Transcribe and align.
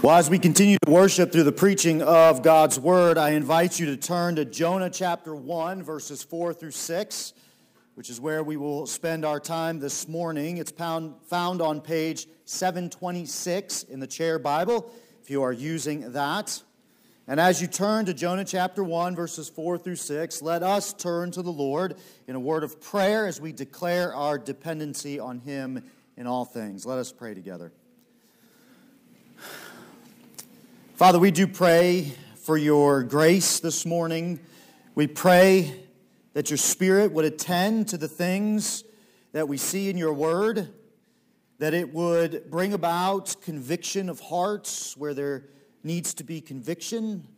Well, 0.00 0.14
as 0.14 0.30
we 0.30 0.38
continue 0.38 0.78
to 0.84 0.90
worship 0.92 1.32
through 1.32 1.42
the 1.42 1.50
preaching 1.50 2.02
of 2.02 2.40
God's 2.42 2.78
word, 2.78 3.18
I 3.18 3.30
invite 3.30 3.80
you 3.80 3.86
to 3.86 3.96
turn 3.96 4.36
to 4.36 4.44
Jonah 4.44 4.90
chapter 4.90 5.34
1, 5.34 5.82
verses 5.82 6.22
4 6.22 6.54
through 6.54 6.70
6, 6.70 7.32
which 7.96 8.08
is 8.08 8.20
where 8.20 8.44
we 8.44 8.56
will 8.56 8.86
spend 8.86 9.24
our 9.24 9.40
time 9.40 9.80
this 9.80 10.06
morning. 10.06 10.58
It's 10.58 10.70
found, 10.70 11.16
on 11.32 11.80
page 11.80 12.28
726 12.44 13.82
in 13.82 13.98
the 13.98 14.06
chair 14.06 14.38
Bible, 14.38 14.88
if 15.20 15.30
you 15.30 15.42
are 15.42 15.52
using 15.52 16.12
that. 16.12 16.62
And 17.26 17.40
as 17.40 17.60
you 17.60 17.66
turn 17.66 18.04
to 18.06 18.14
Jonah 18.14 18.44
chapter 18.44 18.84
1, 18.84 19.16
verses 19.16 19.48
4 19.48 19.78
through 19.78 19.96
6, 19.96 20.42
let 20.42 20.62
us 20.62 20.92
turn 20.92 21.32
to 21.32 21.42
the 21.42 21.50
Lord 21.50 21.96
in 22.28 22.36
a 22.36 22.40
word 22.40 22.62
of 22.62 22.80
prayer 22.80 23.26
as 23.26 23.40
we 23.40 23.50
declare 23.50 24.14
our 24.14 24.38
dependency 24.38 25.18
on 25.18 25.40
Him 25.40 25.82
in 26.16 26.28
all 26.28 26.44
things. 26.44 26.86
Let 26.86 26.98
us 26.98 27.10
pray 27.10 27.34
together. 27.34 27.72
Father, 30.98 31.20
we 31.20 31.30
do 31.30 31.46
pray 31.46 32.12
for 32.34 32.56
your 32.56 33.04
grace 33.04 33.60
this 33.60 33.86
morning. 33.86 34.40
We 34.96 35.06
pray 35.06 35.72
that 36.32 36.50
your 36.50 36.56
Spirit 36.56 37.12
would 37.12 37.24
attend 37.24 37.86
to 37.90 37.96
the 37.96 38.08
things 38.08 38.82
that 39.30 39.46
we 39.46 39.58
see 39.58 39.90
in 39.90 39.96
your 39.96 40.12
word, 40.12 40.74
that 41.60 41.72
it 41.72 41.94
would 41.94 42.50
bring 42.50 42.72
about 42.72 43.36
conviction 43.42 44.08
of 44.08 44.18
hearts 44.18 44.96
where 44.96 45.14
there 45.14 45.44
needs 45.84 46.14
to 46.14 46.24
be 46.24 46.40
conviction, 46.40 47.28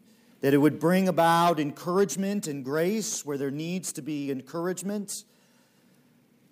that 0.41 0.55
it 0.55 0.59
would 0.59 0.81
bring 0.81 1.07
about 1.07 1.61
encouragement 1.61 2.47
and 2.47 2.65
grace 2.65 3.27
where 3.27 3.37
there 3.37 3.51
needs 3.51 3.93
to 3.93 4.01
be 4.01 4.31
encouragement. 4.31 5.25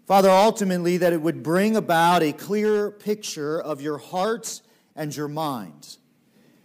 Father, 0.07 0.29
ultimately, 0.29 0.99
that 0.99 1.15
it 1.15 1.23
would 1.23 1.43
bring 1.43 1.75
about 1.75 2.23
a 2.23 2.35
clear 2.35 2.91
picture 2.91 3.59
of 3.59 3.81
your 3.81 3.97
heart 3.97 4.61
and 4.95 5.17
your 5.17 5.29
mind 5.29 5.97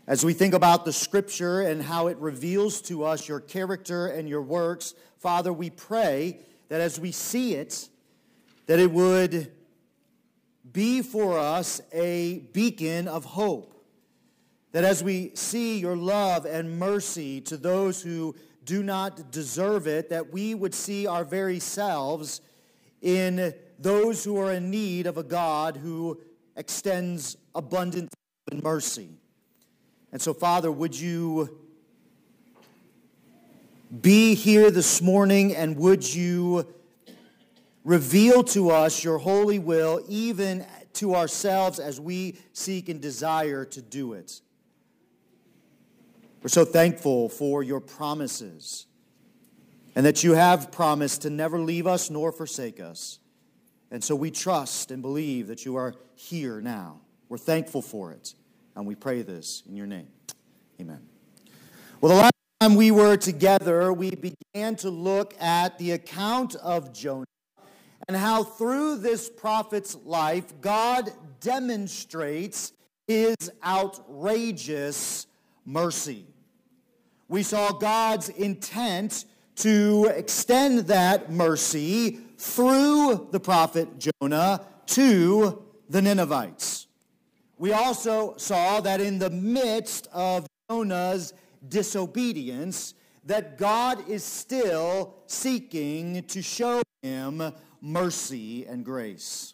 as 0.05 0.25
we 0.25 0.33
think 0.33 0.53
about 0.53 0.83
the 0.83 0.91
scripture 0.91 1.61
and 1.61 1.81
how 1.81 2.07
it 2.07 2.17
reveals 2.17 2.81
to 2.81 3.05
us 3.05 3.27
your 3.27 3.39
character 3.39 4.07
and 4.07 4.27
your 4.27 4.41
works, 4.41 4.93
Father, 5.17 5.53
we 5.53 5.69
pray 5.69 6.39
that 6.67 6.81
as 6.81 6.99
we 6.99 7.11
see 7.11 7.55
it, 7.55 7.87
that 8.65 8.79
it 8.79 8.91
would 8.91 9.51
be 10.71 11.01
for 11.01 11.39
us 11.39 11.81
a 11.93 12.39
beacon 12.51 13.07
of 13.07 13.23
hope. 13.23 13.69
That 14.73 14.83
as 14.83 15.03
we 15.03 15.31
see 15.35 15.79
your 15.79 15.95
love 15.95 16.45
and 16.45 16.77
mercy 16.77 17.39
to 17.41 17.57
those 17.57 18.01
who 18.01 18.35
do 18.65 18.83
not 18.83 19.31
deserve 19.31 19.87
it, 19.87 20.09
that 20.09 20.33
we 20.33 20.55
would 20.55 20.73
see 20.73 21.07
our 21.07 21.23
very 21.23 21.59
selves 21.59 22.41
in 23.01 23.53
those 23.79 24.23
who 24.23 24.37
are 24.37 24.53
in 24.53 24.69
need 24.69 25.05
of 25.07 25.17
a 25.17 25.23
God 25.23 25.77
who 25.77 26.19
extends 26.55 27.37
abundant 27.55 28.13
and 28.51 28.63
mercy. 28.63 29.09
And 30.13 30.21
so, 30.21 30.31
Father, 30.31 30.71
would 30.71 30.97
you 30.97 31.57
be 33.99 34.35
here 34.35 34.69
this 34.69 35.01
morning 35.01 35.55
and 35.55 35.75
would 35.77 36.13
you 36.13 36.71
reveal 37.83 38.43
to 38.43 38.69
us 38.69 39.03
your 39.03 39.17
holy 39.17 39.57
will, 39.57 40.05
even 40.07 40.67
to 40.93 41.15
ourselves 41.15 41.79
as 41.79 41.99
we 41.99 42.37
seek 42.53 42.89
and 42.89 43.01
desire 43.01 43.65
to 43.65 43.81
do 43.81 44.13
it? 44.13 44.39
We're 46.43 46.49
so 46.49 46.63
thankful 46.63 47.27
for 47.27 47.63
your 47.63 47.79
promises 47.79 48.85
and 49.95 50.05
that 50.05 50.23
you 50.23 50.33
have 50.33 50.71
promised 50.71 51.23
to 51.23 51.31
never 51.31 51.57
leave 51.57 51.87
us 51.87 52.11
nor 52.11 52.31
forsake 52.31 52.79
us. 52.79 53.17
And 53.89 54.03
so 54.03 54.15
we 54.15 54.29
trust 54.29 54.91
and 54.91 55.01
believe 55.01 55.47
that 55.47 55.65
you 55.65 55.75
are 55.75 55.95
here 56.13 56.61
now. 56.61 57.01
We're 57.29 57.39
thankful 57.39 57.81
for 57.81 58.11
it. 58.11 58.35
And 58.75 58.85
we 58.85 58.95
pray 58.95 59.21
this 59.21 59.63
in 59.67 59.75
your 59.75 59.87
name. 59.87 60.07
Amen. 60.81 61.01
Well, 62.01 62.11
the 62.11 62.21
last 62.21 62.33
time 62.59 62.75
we 62.75 62.91
were 62.91 63.17
together, 63.17 63.93
we 63.93 64.11
began 64.11 64.75
to 64.77 64.89
look 64.89 65.35
at 65.39 65.77
the 65.77 65.91
account 65.91 66.55
of 66.55 66.93
Jonah 66.93 67.25
and 68.07 68.17
how 68.17 68.43
through 68.43 68.97
this 68.97 69.29
prophet's 69.29 69.95
life, 70.03 70.59
God 70.59 71.11
demonstrates 71.39 72.73
his 73.07 73.35
outrageous 73.65 75.27
mercy. 75.65 76.25
We 77.27 77.43
saw 77.43 77.71
God's 77.71 78.29
intent 78.29 79.25
to 79.57 80.11
extend 80.15 80.79
that 80.87 81.31
mercy 81.31 82.19
through 82.37 83.29
the 83.31 83.39
prophet 83.39 83.87
Jonah 83.99 84.65
to 84.87 85.63
the 85.89 86.01
Ninevites. 86.01 86.82
We 87.63 87.71
also 87.71 88.35
saw 88.35 88.81
that 88.81 88.99
in 88.99 89.19
the 89.19 89.29
midst 89.29 90.09
of 90.11 90.45
Jonah's 90.69 91.33
disobedience, 91.65 92.93
that 93.23 93.57
God 93.57 94.09
is 94.09 94.21
still 94.21 95.15
seeking 95.27 96.23
to 96.23 96.41
show 96.41 96.81
him 97.01 97.53
mercy 97.79 98.65
and 98.65 98.83
grace. 98.83 99.53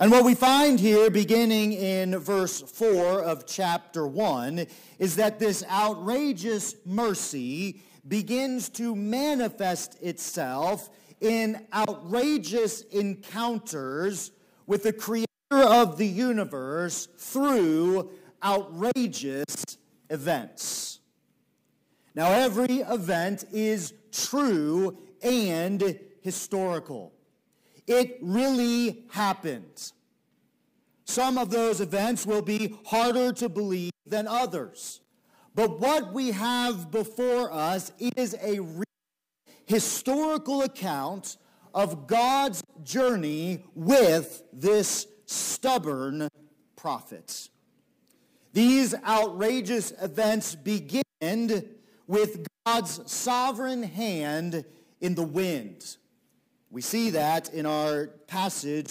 And 0.00 0.10
what 0.10 0.24
we 0.24 0.34
find 0.34 0.80
here, 0.80 1.10
beginning 1.10 1.74
in 1.74 2.18
verse 2.18 2.60
4 2.60 3.22
of 3.22 3.46
chapter 3.46 4.04
1, 4.04 4.66
is 4.98 5.14
that 5.14 5.38
this 5.38 5.62
outrageous 5.70 6.74
mercy 6.84 7.82
begins 8.08 8.68
to 8.70 8.96
manifest 8.96 9.96
itself 10.02 10.90
in 11.20 11.68
outrageous 11.72 12.80
encounters 12.80 14.32
with 14.66 14.82
the 14.82 14.92
creator 14.92 15.29
of 15.50 15.98
the 15.98 16.06
universe 16.06 17.08
through 17.18 18.10
outrageous 18.42 19.78
events. 20.08 21.00
Now, 22.14 22.32
every 22.32 22.78
event 22.78 23.44
is 23.52 23.92
true 24.12 24.96
and 25.22 25.98
historical. 26.22 27.12
It 27.86 28.18
really 28.22 29.04
happened. 29.10 29.92
Some 31.04 31.38
of 31.38 31.50
those 31.50 31.80
events 31.80 32.24
will 32.24 32.42
be 32.42 32.78
harder 32.86 33.32
to 33.32 33.48
believe 33.48 33.92
than 34.06 34.28
others. 34.28 35.00
But 35.54 35.80
what 35.80 36.12
we 36.12 36.30
have 36.30 36.90
before 36.90 37.52
us 37.52 37.92
is 37.98 38.36
a 38.40 38.60
historical 39.66 40.62
account 40.62 41.36
of 41.74 42.06
God's 42.06 42.62
journey 42.82 43.64
with 43.74 44.44
this 44.52 45.06
stubborn 45.30 46.28
prophets. 46.76 47.50
These 48.52 48.94
outrageous 49.06 49.92
events 50.02 50.54
begin 50.54 51.02
with 52.06 52.46
God's 52.66 53.10
sovereign 53.10 53.82
hand 53.82 54.64
in 55.00 55.14
the 55.14 55.22
wind. 55.22 55.96
We 56.70 56.82
see 56.82 57.10
that 57.10 57.52
in 57.54 57.66
our 57.66 58.08
passage 58.26 58.88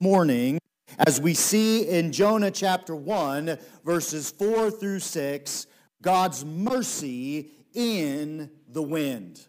morning 0.00 0.58
as 1.06 1.20
we 1.20 1.34
see 1.34 1.88
in 1.88 2.12
Jonah 2.12 2.50
chapter 2.50 2.94
1 2.94 3.58
verses 3.84 4.30
4 4.30 4.70
through 4.70 5.00
6 5.00 5.66
God's 6.02 6.44
mercy 6.44 7.50
in 7.72 8.50
the 8.68 8.82
wind. 8.82 9.46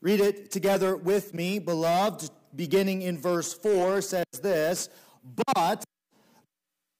Read 0.00 0.20
it 0.20 0.50
together 0.50 0.96
with 0.96 1.34
me, 1.34 1.58
beloved. 1.58 2.30
Beginning 2.54 3.02
in 3.02 3.18
verse 3.18 3.52
4 3.54 4.00
says 4.00 4.24
this, 4.42 4.88
but 5.56 5.84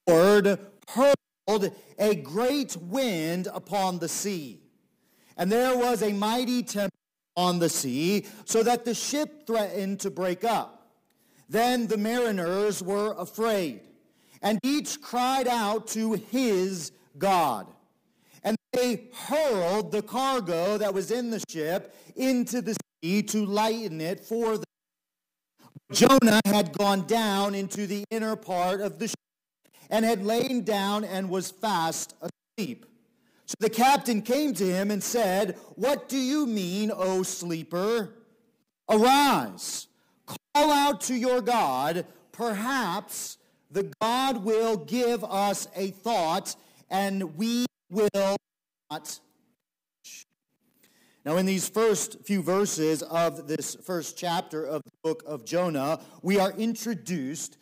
Lord 0.06 0.59
hurled 0.89 1.72
a 1.99 2.15
great 2.15 2.77
wind 2.77 3.49
upon 3.53 3.99
the 3.99 4.09
sea. 4.09 4.61
And 5.37 5.53
there 5.53 5.77
was 5.77 6.03
a 6.03 6.12
mighty 6.12 6.62
tempest 6.62 6.93
on 7.37 7.61
the 7.61 7.69
sea, 7.69 8.27
so 8.44 8.65
that 8.65 8.84
the 8.84 8.94
ship 8.94 9.47
threatened 9.47 10.00
to 10.00 10.11
break 10.11 10.43
up. 10.43 10.91
Then 11.49 11.87
the 11.87 11.97
mariners 11.97 12.83
were 12.83 13.15
afraid, 13.16 13.81
and 14.43 14.59
each 14.65 15.00
cried 15.00 15.47
out 15.47 15.87
to 15.89 16.15
his 16.15 16.91
God. 17.16 17.69
And 18.42 18.57
they 18.72 19.04
hurled 19.13 19.92
the 19.92 20.03
cargo 20.03 20.78
that 20.78 20.92
was 20.92 21.13
in 21.13 21.31
the 21.31 21.42
ship 21.48 21.95
into 22.16 22.60
the 22.60 22.77
sea 23.03 23.22
to 23.22 23.47
lighten 23.47 24.01
it 24.01 24.19
for 24.21 24.57
them. 24.57 24.65
Jonah 25.92 26.40
had 26.44 26.76
gone 26.76 27.06
down 27.06 27.54
into 27.54 27.86
the 27.86 28.04
inner 28.10 28.36
part 28.36 28.80
of 28.80 28.98
the 28.98 29.08
ship 29.08 29.16
and 29.90 30.04
had 30.04 30.24
lain 30.24 30.62
down 30.62 31.04
and 31.04 31.30
was 31.30 31.50
fast 31.50 32.14
asleep. 32.20 32.84
So 33.46 33.54
the 33.60 33.70
captain 33.70 34.20
came 34.20 34.52
to 34.54 34.64
him 34.64 34.90
and 34.90 35.02
said, 35.02 35.56
What 35.76 36.08
do 36.08 36.18
you 36.18 36.46
mean, 36.46 36.90
O 36.94 37.22
sleeper? 37.22 38.10
Arise, 38.90 39.86
call 40.26 40.70
out 40.70 41.00
to 41.02 41.14
your 41.14 41.40
God. 41.40 42.04
Perhaps 42.32 43.38
the 43.70 43.90
God 44.00 44.44
will 44.44 44.76
give 44.76 45.24
us 45.24 45.68
a 45.74 45.90
thought 45.90 46.54
and 46.90 47.36
we 47.36 47.66
will 47.90 48.36
not 48.90 49.20
now, 51.28 51.36
in 51.36 51.45
these 51.45 51.69
first 51.69 52.25
few 52.25 52.41
verses 52.41 53.03
of 53.03 53.47
this 53.47 53.75
first 53.75 54.16
chapter 54.16 54.65
of 54.65 54.83
the 54.83 54.91
book 55.03 55.22
of 55.27 55.45
Jonah, 55.45 56.01
we 56.22 56.41
are 56.41 56.53
introduced 56.53 57.59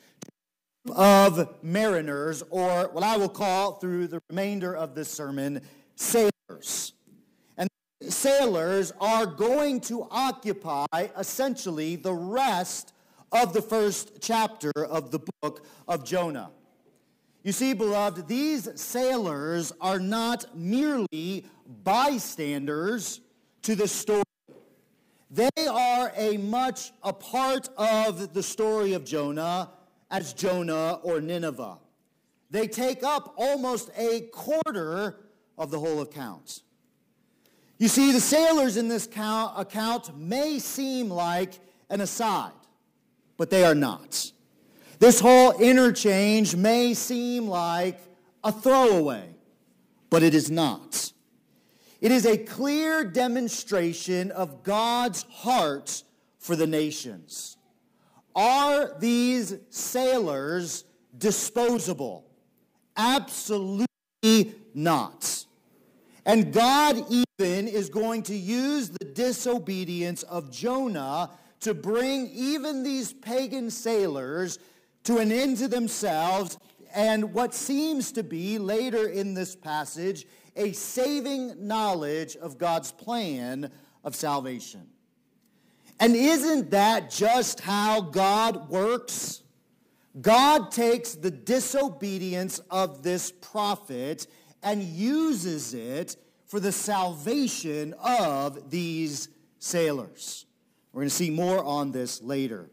of 0.94 1.52
mariners, 1.64 2.44
or 2.50 2.88
what 2.92 3.02
I 3.02 3.16
will 3.16 3.28
call 3.28 3.72
through 3.72 4.06
the 4.06 4.20
remainder 4.30 4.76
of 4.76 4.94
this 4.94 5.10
sermon, 5.10 5.62
sailors. 5.96 6.92
And 7.58 7.68
sailors 8.02 8.92
are 9.00 9.26
going 9.26 9.80
to 9.80 10.06
occupy 10.12 11.08
essentially 11.18 11.96
the 11.96 12.14
rest 12.14 12.92
of 13.32 13.52
the 13.52 13.62
first 13.62 14.18
chapter 14.20 14.70
of 14.76 15.10
the 15.10 15.18
book 15.42 15.66
of 15.88 16.04
Jonah. 16.04 16.52
You 17.42 17.50
see, 17.50 17.72
beloved, 17.72 18.28
these 18.28 18.68
sailors 18.80 19.72
are 19.80 19.98
not 19.98 20.56
merely 20.56 21.44
bystanders 21.82 23.22
to 23.66 23.74
the 23.74 23.88
story. 23.88 24.22
They 25.28 25.48
are 25.68 26.12
a 26.14 26.36
much 26.36 26.92
a 27.02 27.12
part 27.12 27.68
of 27.76 28.32
the 28.32 28.42
story 28.42 28.92
of 28.92 29.04
Jonah 29.04 29.70
as 30.08 30.32
Jonah 30.32 31.00
or 31.02 31.20
Nineveh. 31.20 31.78
They 32.48 32.68
take 32.68 33.02
up 33.02 33.34
almost 33.36 33.90
a 33.96 34.20
quarter 34.32 35.16
of 35.58 35.72
the 35.72 35.80
whole 35.80 36.00
account. 36.00 36.62
You 37.78 37.88
see, 37.88 38.12
the 38.12 38.20
sailors 38.20 38.76
in 38.76 38.86
this 38.86 39.08
account 39.08 40.16
may 40.16 40.60
seem 40.60 41.10
like 41.10 41.58
an 41.90 42.00
aside, 42.00 42.52
but 43.36 43.50
they 43.50 43.64
are 43.64 43.74
not. 43.74 44.30
This 45.00 45.18
whole 45.18 45.58
interchange 45.58 46.54
may 46.54 46.94
seem 46.94 47.48
like 47.48 47.98
a 48.44 48.52
throwaway, 48.52 49.28
but 50.08 50.22
it 50.22 50.36
is 50.36 50.52
not. 50.52 51.12
It 52.06 52.12
is 52.12 52.24
a 52.24 52.38
clear 52.38 53.02
demonstration 53.02 54.30
of 54.30 54.62
God's 54.62 55.24
heart 55.24 56.04
for 56.38 56.54
the 56.54 56.64
nations. 56.68 57.56
Are 58.32 58.96
these 59.00 59.56
sailors 59.70 60.84
disposable? 61.18 62.24
Absolutely 62.96 64.54
not. 64.72 65.46
And 66.24 66.52
God 66.52 67.04
even 67.10 67.66
is 67.66 67.88
going 67.88 68.22
to 68.22 68.36
use 68.36 68.88
the 68.88 69.04
disobedience 69.04 70.22
of 70.22 70.52
Jonah 70.52 71.30
to 71.58 71.74
bring 71.74 72.28
even 72.28 72.84
these 72.84 73.12
pagan 73.14 73.68
sailors 73.68 74.60
to 75.02 75.18
an 75.18 75.32
end 75.32 75.56
to 75.56 75.66
themselves 75.66 76.56
and 76.94 77.34
what 77.34 77.52
seems 77.52 78.12
to 78.12 78.22
be 78.22 78.60
later 78.60 79.08
in 79.08 79.34
this 79.34 79.56
passage 79.56 80.24
a 80.56 80.72
saving 80.72 81.66
knowledge 81.66 82.36
of 82.36 82.58
God's 82.58 82.92
plan 82.92 83.70
of 84.04 84.14
salvation. 84.14 84.88
And 85.98 86.14
isn't 86.14 86.70
that 86.70 87.10
just 87.10 87.60
how 87.60 88.00
God 88.00 88.68
works? 88.68 89.42
God 90.20 90.70
takes 90.70 91.14
the 91.14 91.30
disobedience 91.30 92.58
of 92.70 93.02
this 93.02 93.30
prophet 93.30 94.26
and 94.62 94.82
uses 94.82 95.74
it 95.74 96.16
for 96.46 96.60
the 96.60 96.72
salvation 96.72 97.94
of 98.02 98.70
these 98.70 99.28
sailors. 99.58 100.46
We're 100.92 101.02
going 101.02 101.08
to 101.08 101.14
see 101.14 101.30
more 101.30 101.62
on 101.62 101.92
this 101.92 102.22
later. 102.22 102.70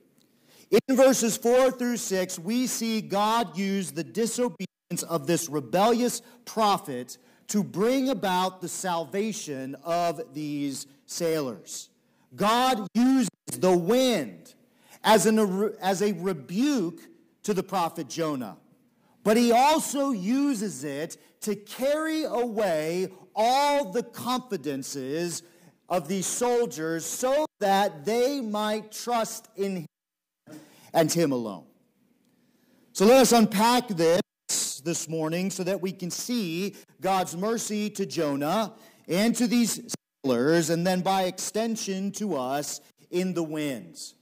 In 0.88 0.96
verses 0.96 1.38
4 1.38 1.72
through 1.72 1.98
6, 1.98 2.40
we 2.40 2.68
see 2.68 3.02
God 3.02 3.58
use 3.58 3.92
the 3.92 4.04
disobedience 4.04 5.04
of 5.08 5.28
this 5.28 5.50
rebellious 5.50 6.22
prophet 6.46 7.18
to 7.54 7.64
bring 7.64 8.10
about 8.10 8.62
the 8.62 8.68
salvation 8.68 9.76
of 9.84 10.20
these 10.34 10.88
sailors. 11.06 11.90
God 12.36 12.88
uses 12.96 13.30
the 13.60 13.78
wind 13.78 14.56
as, 15.04 15.28
an, 15.28 15.38
as 15.80 16.02
a 16.02 16.14
rebuke 16.14 17.00
to 17.44 17.54
the 17.54 17.62
prophet 17.62 18.10
Jonah, 18.10 18.58
but 19.24 19.38
he 19.38 19.52
also 19.52 20.10
uses 20.10 20.84
it 20.84 21.18
to 21.42 21.56
carry 21.56 22.24
away 22.24 23.10
all 23.36 23.92
the 23.92 24.02
confidences 24.02 25.44
of 25.88 26.08
these 26.08 26.26
soldiers 26.26 27.06
so 27.06 27.46
that 27.60 28.04
they 28.04 28.42
might 28.42 28.92
trust 28.92 29.48
in 29.56 29.76
him 29.76 30.60
and 30.92 31.12
him 31.12 31.32
alone. 31.32 31.66
So 32.94 33.06
let 33.06 33.20
us 33.20 33.32
unpack 33.32 33.90
this 33.90 34.23
this 34.84 35.08
morning 35.08 35.50
so 35.50 35.64
that 35.64 35.82
we 35.82 35.92
can 35.92 36.12
see 36.12 36.76
God's 37.02 37.36
mercy 37.36 37.90
to 37.92 38.06
Jonah 38.06 38.74
and 39.08 39.36
to 39.36 39.48
these 39.48 39.82
sailors, 40.24 40.70
and 40.70 40.86
then 40.86 41.02
by 41.02 41.24
extension 41.24 42.12
to 42.14 42.36
us 42.36 42.82
in 43.12 43.34
the 43.34 43.44
winds. 43.44 44.16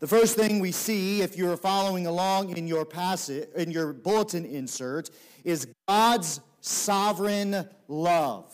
The 0.00 0.06
first 0.06 0.36
thing 0.36 0.58
we 0.58 0.72
see, 0.72 1.22
if 1.22 1.36
you're 1.36 1.56
following 1.56 2.06
along 2.06 2.56
in 2.56 2.66
your 2.66 2.84
passage, 2.84 3.48
in 3.54 3.70
your 3.70 3.92
bulletin 3.92 4.44
insert, 4.44 5.10
is 5.44 5.68
God's 5.86 6.40
sovereign 6.60 7.68
love. 7.86 8.52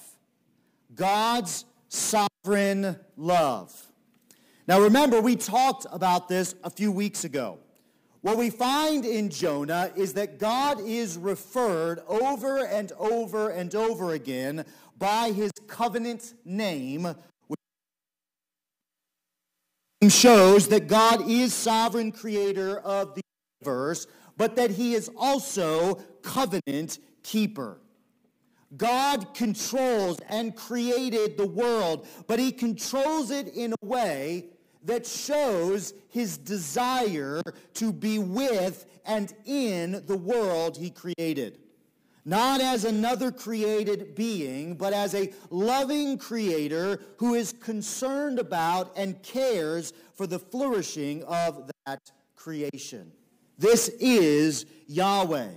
God's 0.95 1.65
sovereign 1.89 2.99
love. 3.17 3.87
Now 4.67 4.81
remember, 4.81 5.21
we 5.21 5.37
talked 5.37 5.87
about 5.91 6.29
this 6.29 6.55
a 6.63 6.71
few 6.71 6.93
weeks 6.93 7.25
ago. 7.25 7.59
What 8.21 8.37
we 8.37 8.51
find 8.51 9.05
in 9.05 9.31
Jonah 9.31 9.93
is 9.95 10.15
that 10.15 10.39
God 10.39 10.81
is 10.81 11.17
referred 11.17 12.01
over 12.09 12.65
and 12.65 12.91
over 12.99 13.51
and 13.51 13.73
over 13.75 14.13
again 14.13 14.65
by 14.99 15.31
his 15.31 15.53
covenant 15.69 16.35
name, 16.45 17.15
which 20.01 20.13
shows 20.13 20.69
that 20.69 20.89
God 20.89 21.29
is 21.29 21.55
sovereign 21.55 22.11
creator 22.11 22.81
of 22.81 23.15
the 23.15 23.23
universe, 23.61 24.09
but 24.37 24.57
that 24.57 24.73
he 24.73 24.95
is 24.95 25.09
also 25.17 25.95
covenant 26.23 26.99
keeper. 27.23 27.81
God 28.77 29.33
controls 29.33 30.19
and 30.29 30.55
created 30.57 31.39
the 31.39 31.47
world, 31.47 32.07
but 32.27 32.39
he 32.41 32.51
controls 32.51 33.31
it 33.31 33.49
in 33.55 33.73
a 33.81 33.87
way 33.87 34.47
that 34.85 35.07
shows 35.07 35.93
his 36.09 36.39
desire 36.39 37.43
to 37.75 37.93
be 37.93 38.19
with 38.19 38.87
and 39.05 39.33
in 39.45 40.03
the 40.07 40.17
world 40.17 40.77
he 40.77 40.91
created. 40.91 41.59
Not 42.25 42.61
as 42.61 42.85
another 42.85 43.33
created 43.33 44.15
being, 44.15 44.75
but 44.75 44.93
as 44.93 45.15
a 45.15 45.33
loving 45.49 46.19
creator 46.19 47.01
who 47.17 47.35
is 47.35 47.55
concerned 47.55 48.39
about 48.39 48.93
and 48.97 49.23
cares 49.23 49.95
for 50.15 50.27
the 50.27 50.39
flourishing 50.39 51.23
of 51.25 51.71
that 51.87 52.13
creation. 52.37 53.13
This 53.57 53.89
is 53.99 54.67
Yahweh. 54.87 55.53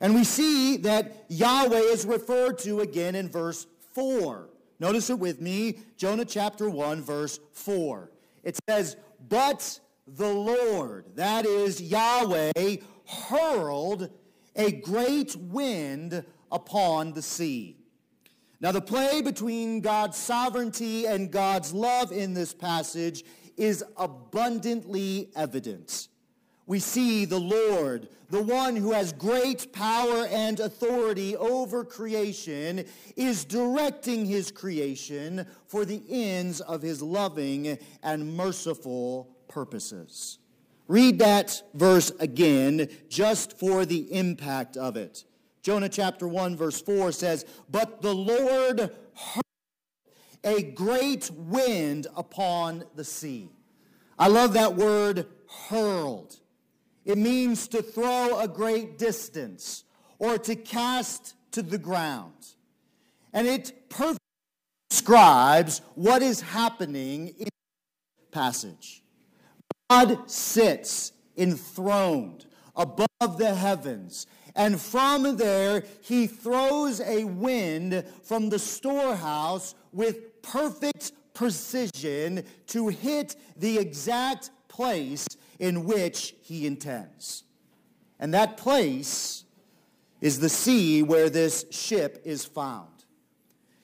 And 0.00 0.14
we 0.14 0.24
see 0.24 0.78
that 0.78 1.26
Yahweh 1.28 1.78
is 1.78 2.06
referred 2.06 2.58
to 2.60 2.80
again 2.80 3.14
in 3.14 3.28
verse 3.28 3.66
4. 3.92 4.48
Notice 4.80 5.10
it 5.10 5.18
with 5.18 5.40
me, 5.40 5.78
Jonah 5.96 6.24
chapter 6.24 6.68
1, 6.68 7.02
verse 7.02 7.38
4. 7.52 8.10
It 8.42 8.58
says, 8.68 8.96
But 9.28 9.80
the 10.06 10.32
Lord, 10.32 11.06
that 11.16 11.46
is 11.46 11.80
Yahweh, 11.80 12.76
hurled 13.06 14.10
a 14.56 14.72
great 14.72 15.36
wind 15.36 16.24
upon 16.50 17.12
the 17.12 17.22
sea. 17.22 17.76
Now, 18.60 18.70
the 18.70 18.80
play 18.80 19.22
between 19.22 19.80
God's 19.80 20.16
sovereignty 20.16 21.06
and 21.06 21.32
God's 21.32 21.72
love 21.72 22.12
in 22.12 22.34
this 22.34 22.54
passage 22.54 23.24
is 23.56 23.84
abundantly 23.96 25.30
evident. 25.34 26.08
We 26.72 26.78
see 26.78 27.26
the 27.26 27.38
Lord, 27.38 28.08
the 28.30 28.42
one 28.42 28.76
who 28.76 28.92
has 28.92 29.12
great 29.12 29.74
power 29.74 30.24
and 30.30 30.58
authority 30.58 31.36
over 31.36 31.84
creation, 31.84 32.86
is 33.14 33.44
directing 33.44 34.24
his 34.24 34.50
creation 34.50 35.44
for 35.66 35.84
the 35.84 36.02
ends 36.08 36.62
of 36.62 36.80
his 36.80 37.02
loving 37.02 37.76
and 38.02 38.34
merciful 38.34 39.36
purposes. 39.48 40.38
Read 40.88 41.18
that 41.18 41.62
verse 41.74 42.10
again 42.20 42.88
just 43.06 43.58
for 43.58 43.84
the 43.84 44.10
impact 44.10 44.78
of 44.78 44.96
it. 44.96 45.26
Jonah 45.60 45.90
chapter 45.90 46.26
1, 46.26 46.56
verse 46.56 46.80
4 46.80 47.12
says, 47.12 47.44
But 47.70 48.00
the 48.00 48.14
Lord 48.14 48.80
heard 48.80 49.42
a 50.42 50.62
great 50.62 51.30
wind 51.32 52.06
upon 52.16 52.84
the 52.94 53.04
sea. 53.04 53.50
I 54.18 54.28
love 54.28 54.54
that 54.54 54.74
word 54.74 55.26
hurled. 55.68 56.38
It 57.04 57.18
means 57.18 57.68
to 57.68 57.82
throw 57.82 58.38
a 58.38 58.48
great 58.48 58.98
distance 58.98 59.84
or 60.18 60.38
to 60.38 60.54
cast 60.54 61.34
to 61.52 61.62
the 61.62 61.78
ground. 61.78 62.32
And 63.32 63.46
it 63.46 63.88
perfectly 63.88 64.18
describes 64.90 65.80
what 65.94 66.22
is 66.22 66.40
happening 66.40 67.28
in 67.28 67.48
the 68.18 68.26
passage. 68.30 69.02
God 69.90 70.30
sits 70.30 71.12
enthroned 71.36 72.46
above 72.76 73.38
the 73.38 73.54
heavens, 73.54 74.26
and 74.54 74.80
from 74.80 75.36
there 75.36 75.84
he 76.02 76.26
throws 76.26 77.00
a 77.00 77.24
wind 77.24 78.04
from 78.22 78.48
the 78.48 78.58
storehouse 78.58 79.74
with 79.92 80.42
perfect 80.42 81.12
precision 81.34 82.44
to 82.66 82.88
hit 82.88 83.36
the 83.56 83.78
exact 83.78 84.50
place 84.68 85.26
in 85.62 85.84
which 85.84 86.34
he 86.42 86.66
intends. 86.66 87.44
And 88.18 88.34
that 88.34 88.56
place 88.56 89.44
is 90.20 90.40
the 90.40 90.48
sea 90.48 91.04
where 91.04 91.30
this 91.30 91.64
ship 91.70 92.20
is 92.24 92.44
found. 92.44 92.88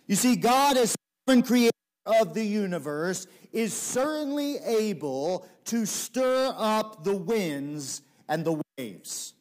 You 0.09 0.17
see, 0.17 0.35
God, 0.35 0.77
as 0.77 0.97
sovereign 1.25 1.45
creator 1.45 1.71
of 2.05 2.35
the 2.35 2.45
universe, 2.45 3.29
is 3.53 3.73
certainly 3.73 4.57
able 4.59 5.47
to 5.67 5.87
stir 5.87 6.53
up 6.57 7.05
the 7.05 7.15
winds 7.15 8.03
and 8.29 8.45
the 8.45 8.61
waves. 8.77 9.35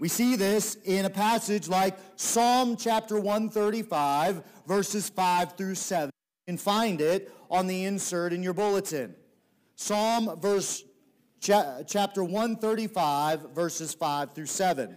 We 0.00 0.08
see 0.08 0.34
this 0.34 0.78
in 0.84 1.04
a 1.04 1.10
passage 1.10 1.68
like 1.68 1.96
Psalm 2.16 2.76
chapter 2.76 3.14
135, 3.14 4.42
verses 4.66 5.08
5 5.08 5.56
through 5.56 5.76
7. 5.76 6.10
You 6.46 6.52
can 6.54 6.58
find 6.58 7.00
it 7.00 7.32
on 7.48 7.68
the 7.68 7.84
insert 7.84 8.32
in 8.32 8.42
your 8.42 8.54
bulletin. 8.54 9.14
Psalm 9.76 10.40
verse 10.40 10.82
cha- 11.40 11.82
chapter 11.86 12.22
135, 12.22 13.52
verses 13.54 13.94
5 13.94 14.32
through 14.32 14.46
7 14.46 14.96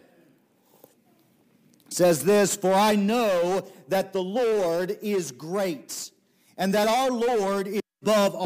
says 1.91 2.23
this 2.23 2.55
For 2.55 2.73
I 2.73 2.95
know 2.95 3.67
that 3.87 4.13
the 4.13 4.21
Lord 4.21 4.97
is 5.01 5.31
great, 5.31 6.11
and 6.57 6.73
that 6.73 6.87
our 6.87 7.11
Lord 7.11 7.67
is 7.67 7.81
above 8.01 8.35
all 8.35 8.45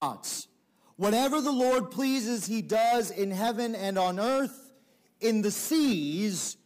gods. 0.00 0.48
Whatever 0.96 1.40
the 1.40 1.52
Lord 1.52 1.90
pleases, 1.90 2.46
he 2.46 2.62
does 2.62 3.10
in 3.10 3.30
heaven 3.30 3.74
and 3.74 3.98
on 3.98 4.20
earth, 4.20 4.72
in 5.20 5.42
the 5.42 5.50
seas 5.50 6.56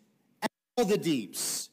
and 0.42 0.50
all 0.76 0.84
the 0.84 0.98
deeps. 0.98 1.70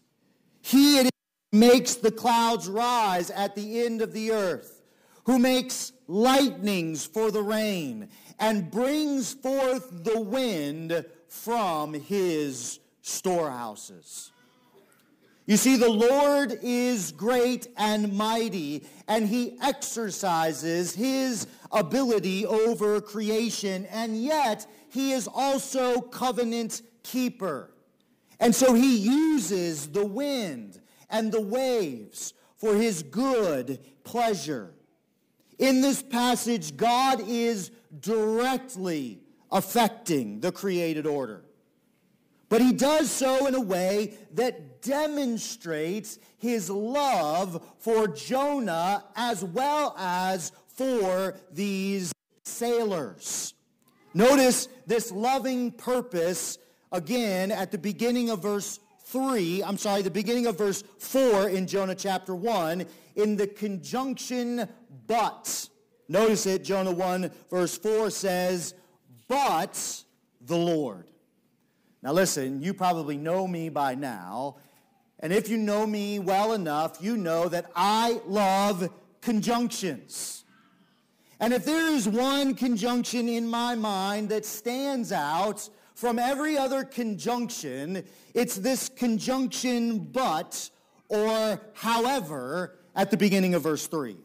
He 0.62 1.00
it 1.00 1.10
makes 1.52 1.96
the 1.96 2.12
clouds 2.12 2.68
rise 2.68 3.30
at 3.30 3.56
the 3.56 3.86
end 3.86 4.02
of 4.02 4.14
the 4.14 4.32
earth, 4.32 4.84
who 5.26 5.38
makes 5.38 5.92
lightnings 6.08 7.06
for 7.06 7.32
the 7.32 7.42
rain, 7.42 8.10
and 8.40 8.72
brings 8.72 9.34
forth 9.34 10.04
the 10.04 10.20
wind 10.20 11.06
from 11.28 11.94
his 11.94 12.80
storehouses. 13.02 14.32
You 15.46 15.58
see, 15.58 15.78
the 15.78 15.90
Lord 15.90 16.58
is 16.64 17.12
great 17.12 17.68
and 17.78 18.14
mighty, 18.14 18.84
and 19.08 19.28
he 19.28 19.58
exercises 19.62 20.96
his 20.96 21.46
ability 21.72 22.48
over 22.48 23.00
creation, 23.00 23.86
and 23.92 24.24
yet 24.24 24.66
he 24.90 25.12
is 25.12 25.28
also 25.32 26.02
covenant 26.02 26.82
keeper. 27.04 27.70
And 28.40 28.56
so 28.56 28.74
he 28.74 28.98
uses 28.98 29.88
the 29.88 30.06
wind 30.06 30.82
and 31.12 31.32
the 31.32 31.42
waves 31.42 32.34
for 32.58 32.74
his 32.76 33.04
good 33.04 33.80
pleasure. 34.04 34.74
In 35.60 35.82
this 35.82 36.02
passage, 36.02 36.76
God 36.76 37.22
is 37.26 37.70
directly 38.00 39.22
affecting 39.52 40.40
the 40.40 40.52
created 40.52 41.06
order. 41.06 41.44
But 42.50 42.62
he 42.62 42.74
does 42.74 43.10
so 43.10 43.48
in 43.48 43.56
a 43.56 43.62
way 43.62 44.18
that 44.34 44.82
demonstrates 44.82 46.20
his 46.38 46.70
love 46.70 47.66
for 47.80 48.08
Jonah 48.08 49.04
as 49.16 49.44
well 49.44 49.96
as 49.98 50.52
for 50.68 51.36
these 51.52 52.12
sailors. 52.44 53.54
Notice 54.14 54.68
this 54.86 55.12
loving 55.12 55.72
purpose 55.72 56.58
again 56.92 57.52
at 57.52 57.72
the 57.72 57.78
beginning 57.78 58.30
of 58.30 58.42
verse 58.42 58.80
3, 59.06 59.64
I'm 59.64 59.78
sorry, 59.78 60.02
the 60.02 60.12
beginning 60.12 60.46
of 60.46 60.58
verse 60.58 60.84
4 61.00 61.50
in 61.50 61.68
Jonah 61.68 61.96
chapter 61.96 62.36
1, 62.36 62.86
in 63.16 63.36
the 63.36 63.48
conjunction 63.48 64.68
but. 65.08 65.70
Notice 66.08 66.46
it, 66.46 66.64
Jonah 66.64 66.92
1, 66.92 67.32
verse 67.50 67.78
4 67.78 68.10
says, 68.10 68.74
but 69.28 70.04
the 70.42 70.58
Lord. 70.58 71.10
Now, 72.02 72.14
listen, 72.14 72.62
you 72.62 72.74
probably 72.74 73.18
know 73.18 73.48
me 73.48 73.70
by 73.70 73.96
now. 73.96 74.58
And 75.20 75.34
if 75.34 75.50
you 75.50 75.58
know 75.58 75.88
me 75.88 76.20
well 76.20 76.54
enough, 76.54 76.98
you 77.02 77.18
know 77.18 77.50
that 77.50 77.72
I 77.76 78.22
love 78.28 78.90
conjunctions. 79.22 80.44
And 81.40 81.54
if 81.54 81.66
there 81.66 81.90
is 81.90 82.08
one 82.08 82.54
conjunction 82.54 83.28
in 83.28 83.48
my 83.48 83.76
mind 83.76 84.30
that 84.30 84.46
stands 84.46 85.12
out 85.12 85.68
from 85.96 86.20
every 86.20 86.58
other 86.58 86.84
conjunction, 86.84 88.04
it's 88.34 88.56
this 88.56 88.90
conjunction 88.90 90.00
but 90.00 90.70
or 91.10 91.60
however 91.74 92.78
at 92.96 93.12
the 93.12 93.18
beginning 93.18 93.56
of 93.56 93.64
verse 93.64 93.88
3. 93.88 94.16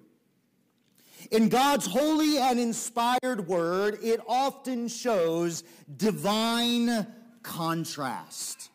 In 1.31 1.49
God's 1.49 1.87
holy 1.87 2.39
and 2.39 2.59
inspired 2.59 3.47
word, 3.47 3.99
it 4.03 4.21
often 4.27 4.89
shows 4.89 5.63
divine 5.97 7.07
contrast. 7.43 8.71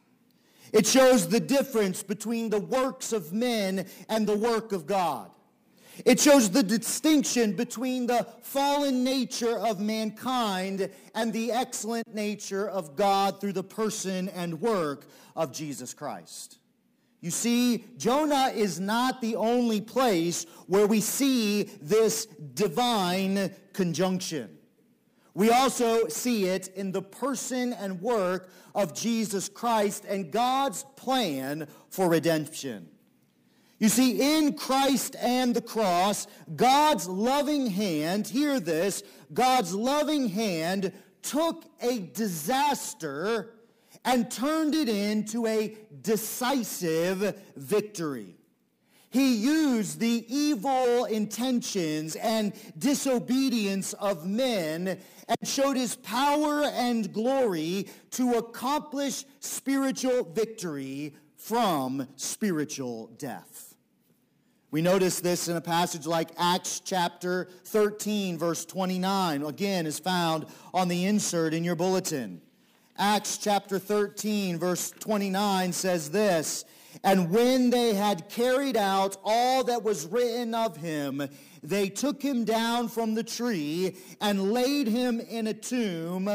It 0.72 0.88
shows 0.88 1.28
the 1.28 1.40
difference 1.40 2.02
between 2.02 2.50
the 2.50 2.60
works 2.60 3.12
of 3.14 3.34
men 3.34 3.86
and 4.10 4.26
the 4.26 4.38
work 4.38 4.72
of 4.72 4.86
God. 4.86 5.32
It 6.04 6.20
shows 6.20 6.50
the 6.50 6.64
distinction 6.64 7.54
between 7.54 8.08
the 8.08 8.28
fallen 8.42 9.04
nature 9.04 9.58
of 9.58 9.80
mankind 9.80 10.90
and 11.14 11.32
the 11.32 11.52
excellent 11.52 12.14
nature 12.14 12.68
of 12.68 12.96
God 12.96 13.40
through 13.40 13.54
the 13.54 13.64
person 13.64 14.28
and 14.30 14.60
work 14.60 15.06
of 15.36 15.54
Jesus 15.54 15.94
Christ. 15.94 16.58
You 17.26 17.32
see, 17.32 17.84
Jonah 17.98 18.52
is 18.54 18.80
not 18.80 19.20
the 19.20 19.36
only 19.36 19.82
place 19.82 20.46
where 20.68 20.86
we 20.86 21.02
see 21.02 21.64
this 21.82 22.28
divine 22.28 23.50
conjunction. 23.74 24.56
We 25.34 25.50
also 25.50 26.08
see 26.08 26.46
it 26.46 26.68
in 26.76 26.92
the 26.92 27.02
person 27.02 27.74
and 27.74 28.00
work 28.00 28.52
of 28.76 28.94
Jesus 28.94 29.50
Christ 29.50 30.06
and 30.08 30.30
God's 30.30 30.86
plan 30.98 31.68
for 31.90 32.10
redemption. 32.10 32.90
You 33.80 33.90
see, 33.90 34.38
in 34.38 34.54
Christ 34.54 35.16
and 35.20 35.56
the 35.56 35.64
cross, 35.64 36.28
God's 36.56 37.08
loving 37.08 37.66
hand, 37.66 38.28
hear 38.28 38.60
this, 38.60 39.02
God's 39.34 39.74
loving 39.74 40.30
hand 40.30 40.94
took 41.24 41.66
a 41.82 42.02
disaster 42.02 43.55
and 44.06 44.30
turned 44.30 44.76
it 44.76 44.88
into 44.88 45.46
a 45.48 45.76
decisive 46.02 47.42
victory. 47.58 48.36
He 49.10 49.36
used 49.36 50.00
the 50.00 50.26
evil 50.28 51.06
intentions 51.06 52.16
and 52.18 52.54
disobedience 52.78 53.94
of 53.94 54.28
men 54.28 55.00
and 55.28 55.38
showed 55.48 55.78
his 55.78 55.96
power 55.96 56.64
and 56.66 57.12
glory 57.14 57.88
to 58.12 58.34
accomplish 58.34 59.24
spiritual 59.40 60.26
victory 60.26 61.14
from 61.38 62.08
spiritual 62.18 63.08
death. 63.18 63.76
We 64.72 64.82
notice 64.82 65.22
this 65.22 65.48
in 65.48 65.56
a 65.56 65.62
passage 65.62 66.06
like 66.06 66.32
Acts 66.38 66.82
chapter 66.84 67.48
13, 67.64 68.38
verse 68.38 68.66
29. 68.66 69.44
Again, 69.44 69.86
is 69.86 69.98
found 69.98 70.48
on 70.74 70.90
the 70.90 71.06
insert 71.06 71.54
in 71.54 71.64
your 71.64 71.76
bulletin. 71.76 72.42
Acts 72.98 73.38
chapter 73.38 73.80
13, 73.80 74.58
verse 74.58 74.92
29 74.92 75.74
says 75.74 76.12
this 76.12 76.66
and 77.04 77.30
when 77.30 77.70
they 77.70 77.94
had 77.94 78.30
carried 78.30 78.78
out 78.78 79.18
all 79.24 79.64
that 79.66 79.84
was 79.84 80.06
written 80.06 80.56
of 80.56 80.78
him, 80.78 81.28
they 81.62 81.90
took 81.90 82.22
him 82.22 82.46
down 82.46 82.88
from 82.88 83.16
the 83.16 83.24
tree 83.24 83.98
and 84.22 84.54
laid 84.54 84.88
him 84.88 85.20
in 85.20 85.48
a 85.48 85.54
tomb, 85.54 86.30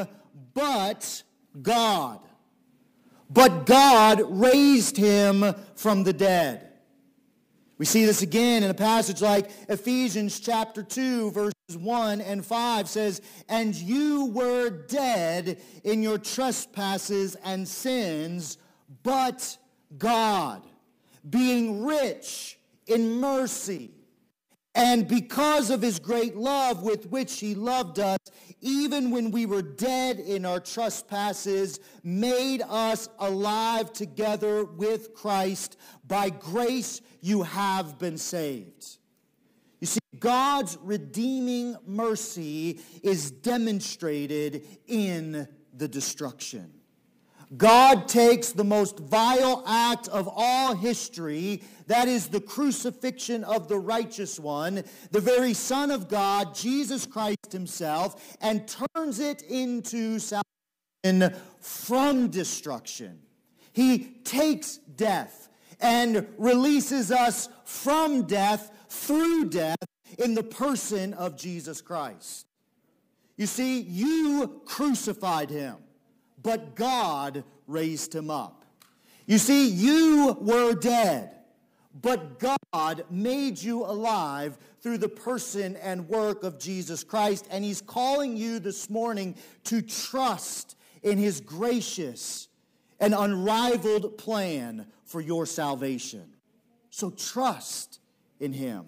but 0.54 1.22
God. 1.62 2.20
But 3.28 3.64
God 3.64 4.22
raised 4.28 4.96
him 4.96 5.54
from 5.76 6.04
the 6.04 6.12
dead. 6.12 6.69
We 7.80 7.86
see 7.86 8.04
this 8.04 8.20
again 8.20 8.62
in 8.62 8.68
a 8.68 8.74
passage 8.74 9.22
like 9.22 9.50
Ephesians 9.70 10.38
chapter 10.38 10.82
2, 10.82 11.30
verses 11.30 11.78
1 11.78 12.20
and 12.20 12.44
5 12.44 12.86
says, 12.86 13.22
And 13.48 13.74
you 13.74 14.26
were 14.26 14.68
dead 14.68 15.58
in 15.82 16.02
your 16.02 16.18
trespasses 16.18 17.36
and 17.42 17.66
sins, 17.66 18.58
but 19.02 19.56
God, 19.96 20.62
being 21.30 21.82
rich 21.82 22.58
in 22.86 23.14
mercy, 23.14 23.92
and 24.74 25.08
because 25.08 25.70
of 25.70 25.82
his 25.82 25.98
great 25.98 26.36
love 26.36 26.82
with 26.82 27.06
which 27.06 27.40
he 27.40 27.54
loved 27.54 27.98
us, 27.98 28.18
even 28.60 29.10
when 29.10 29.30
we 29.30 29.46
were 29.46 29.62
dead 29.62 30.20
in 30.20 30.44
our 30.44 30.60
trespasses, 30.60 31.80
made 32.04 32.62
us 32.68 33.08
alive 33.18 33.92
together 33.92 34.64
with 34.64 35.14
Christ. 35.14 35.76
By 36.06 36.30
grace 36.30 37.00
you 37.20 37.42
have 37.42 37.98
been 37.98 38.16
saved. 38.16 38.98
You 39.80 39.86
see, 39.86 40.00
God's 40.18 40.78
redeeming 40.82 41.76
mercy 41.86 42.80
is 43.02 43.30
demonstrated 43.30 44.64
in 44.86 45.48
the 45.74 45.88
destruction. 45.88 46.79
God 47.56 48.06
takes 48.06 48.52
the 48.52 48.64
most 48.64 49.00
vile 49.00 49.64
act 49.66 50.08
of 50.08 50.28
all 50.32 50.74
history, 50.74 51.62
that 51.88 52.06
is 52.06 52.28
the 52.28 52.40
crucifixion 52.40 53.42
of 53.42 53.68
the 53.68 53.78
righteous 53.78 54.38
one, 54.38 54.84
the 55.10 55.20
very 55.20 55.52
Son 55.52 55.90
of 55.90 56.08
God, 56.08 56.54
Jesus 56.54 57.06
Christ 57.06 57.50
himself, 57.50 58.36
and 58.40 58.72
turns 58.94 59.18
it 59.18 59.42
into 59.42 60.20
salvation. 60.20 61.34
from 61.60 62.28
destruction. 62.28 63.20
He 63.72 63.98
takes 64.24 64.76
death 64.76 65.48
and 65.80 66.26
releases 66.36 67.10
us 67.10 67.48
from 67.64 68.26
death 68.26 68.70
through 68.88 69.46
death 69.46 69.76
in 70.18 70.34
the 70.34 70.42
person 70.42 71.14
of 71.14 71.36
Jesus 71.36 71.80
Christ. 71.80 72.46
You 73.36 73.46
see, 73.46 73.80
you 73.80 74.60
crucified 74.66 75.48
him, 75.50 75.76
but 76.42 76.74
God 76.74 77.44
raised 77.66 78.14
him 78.14 78.30
up. 78.30 78.64
You 79.26 79.38
see, 79.38 79.68
you 79.68 80.36
were 80.40 80.74
dead, 80.74 81.30
but 82.00 82.38
God 82.38 83.04
made 83.10 83.62
you 83.62 83.84
alive 83.84 84.58
through 84.80 84.98
the 84.98 85.08
person 85.08 85.76
and 85.76 86.08
work 86.08 86.42
of 86.42 86.58
Jesus 86.58 87.04
Christ. 87.04 87.46
And 87.50 87.64
he's 87.64 87.80
calling 87.80 88.36
you 88.36 88.58
this 88.58 88.90
morning 88.90 89.36
to 89.64 89.82
trust 89.82 90.76
in 91.02 91.18
his 91.18 91.40
gracious 91.40 92.48
and 92.98 93.14
unrivaled 93.14 94.18
plan 94.18 94.86
for 95.04 95.20
your 95.20 95.46
salvation. 95.46 96.32
So 96.90 97.10
trust 97.10 98.00
in 98.38 98.52
him. 98.52 98.86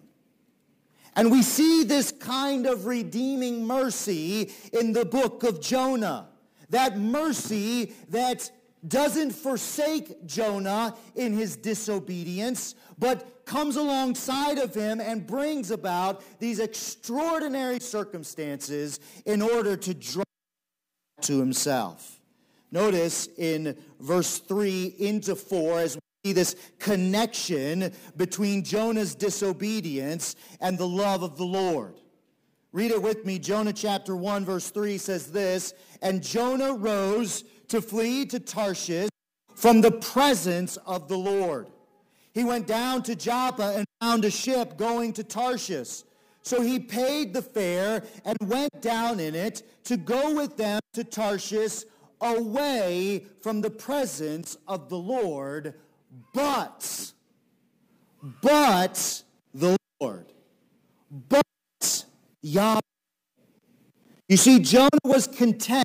And 1.15 1.31
we 1.31 1.43
see 1.43 1.85
this 1.85 2.11
kind 2.11 2.67
of 2.67 2.87
redeeming 2.87 3.67
mercy 3.67 4.51
in 4.73 4.93
the 4.93 5.05
book 5.05 5.45
of 5.45 5.61
Jonah. 5.61 6.29
That 6.73 6.99
mercy 6.99 7.93
that 8.09 8.51
doesn't 8.87 9.31
forsake 9.31 10.27
Jonah 10.27 10.97
in 11.15 11.35
his 11.35 11.55
disobedience, 11.55 12.75
but 12.99 13.45
comes 13.45 13.77
alongside 13.77 14.59
of 14.59 14.75
him 14.75 15.01
and 15.01 15.27
brings 15.27 15.71
about 15.71 16.25
these 16.41 16.59
extraordinary 16.59 17.79
circumstances 17.79 19.01
in 19.25 19.41
order 19.43 19.77
to 19.77 19.95
draw 19.95 20.25
to 21.21 21.39
himself. 21.39 22.21
Notice 22.71 23.29
in 23.37 23.77
verse 24.01 24.39
3 24.39 24.97
into 24.99 25.37
4, 25.37 25.79
as 25.79 25.97
we 25.97 26.01
see 26.31 26.33
this 26.33 26.57
connection 26.79 27.93
between 28.17 28.65
Jonah's 28.65 29.15
disobedience 29.15 30.37
and 30.59 30.79
the 30.79 30.89
love 30.89 31.23
of 31.23 31.37
the 31.37 31.45
Lord. 31.45 32.01
Read 32.73 32.91
it 32.91 33.03
with 33.03 33.25
me. 33.27 33.39
Jonah 33.39 33.73
chapter 33.73 34.17
1, 34.17 34.45
verse 34.45 34.71
3 34.71 34.99
says 34.99 35.31
this 35.31 35.75
And 36.01 36.23
Jonah 36.23 36.75
rose 36.75 37.45
to 37.69 37.81
flee 37.81 38.27
to 38.27 38.41
Tarshish 38.41 39.09
from 39.55 39.81
the 39.81 39.93
presence 39.93 40.77
of 40.79 41.09
the 41.09 41.19
Lord. 41.19 41.69
He 42.33 42.45
went 42.45 42.67
down 42.67 43.03
to 43.05 43.15
Joppa 43.15 43.75
and 43.77 43.87
found 44.01 44.25
a 44.25 44.31
ship 44.31 44.77
going 44.79 45.13
to 45.15 45.25
Tarshish. 45.25 46.03
So 46.43 46.63
he 46.63 46.79
paid 46.79 47.35
the 47.35 47.43
fare 47.43 48.03
and 48.25 48.37
went 48.41 48.81
down 48.81 49.21
in 49.21 49.35
it 49.35 49.63
to 49.85 49.97
go 49.97 50.35
with 50.35 50.57
them 50.57 50.81
to 50.95 51.05
Tarshish 51.05 51.85
away 52.21 53.27
from 53.43 53.61
the 53.61 53.71
presence 53.71 54.57
of 54.67 54.89
the 54.89 54.99
Lord 54.99 55.75
but, 56.33 57.13
but 58.43 59.23
the 59.55 59.77
Lord, 60.01 60.27
but 61.29 61.43
Yahweh. 62.43 62.81
You 64.29 64.37
see, 64.37 64.61
Jonah 64.61 64.89
was 65.05 65.27
content 65.27 65.85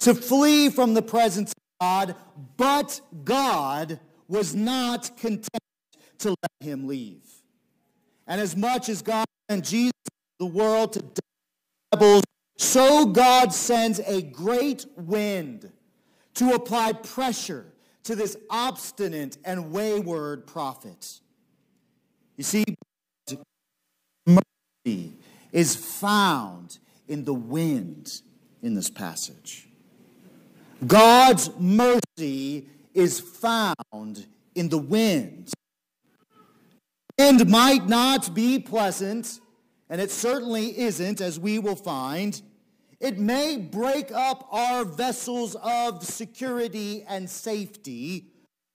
to 0.00 0.14
flee 0.14 0.68
from 0.70 0.94
the 0.94 1.02
presence 1.02 1.52
of 1.52 1.56
God, 1.80 2.14
but 2.56 3.00
God 3.24 4.00
was 4.28 4.54
not 4.54 5.16
content 5.16 5.48
to 6.18 6.30
let 6.30 6.68
him 6.68 6.86
leave. 6.86 7.24
And 8.26 8.40
as 8.40 8.56
much 8.56 8.88
as 8.88 9.02
God 9.02 9.24
sent 9.50 9.64
Jesus 9.64 9.92
the 10.38 10.46
world 10.46 10.94
to 10.94 11.04
devils, 11.92 12.22
so 12.56 13.06
God 13.06 13.52
sends 13.52 13.98
a 14.00 14.22
great 14.22 14.86
wind 14.96 15.70
to 16.34 16.54
apply 16.54 16.92
pressure 16.92 17.66
to 18.04 18.14
this 18.14 18.36
obstinate 18.50 19.38
and 19.44 19.72
wayward 19.72 20.46
prophet. 20.46 21.20
You 22.36 22.44
see, 22.44 22.64
mercy 24.26 25.12
is 25.54 25.76
found 25.76 26.78
in 27.08 27.24
the 27.24 27.32
wind 27.32 28.20
in 28.60 28.74
this 28.74 28.90
passage. 28.90 29.68
God's 30.84 31.48
mercy 31.58 32.66
is 32.92 33.20
found 33.20 34.26
in 34.54 34.68
the 34.68 34.78
wind. 34.78 35.52
Wind 37.18 37.48
might 37.48 37.86
not 37.86 38.34
be 38.34 38.58
pleasant, 38.58 39.38
and 39.88 40.00
it 40.00 40.10
certainly 40.10 40.76
isn't, 40.76 41.20
as 41.20 41.38
we 41.38 41.60
will 41.60 41.76
find. 41.76 42.42
It 42.98 43.18
may 43.18 43.56
break 43.56 44.10
up 44.10 44.48
our 44.50 44.84
vessels 44.84 45.56
of 45.62 46.02
security 46.02 47.04
and 47.08 47.30
safety, 47.30 48.26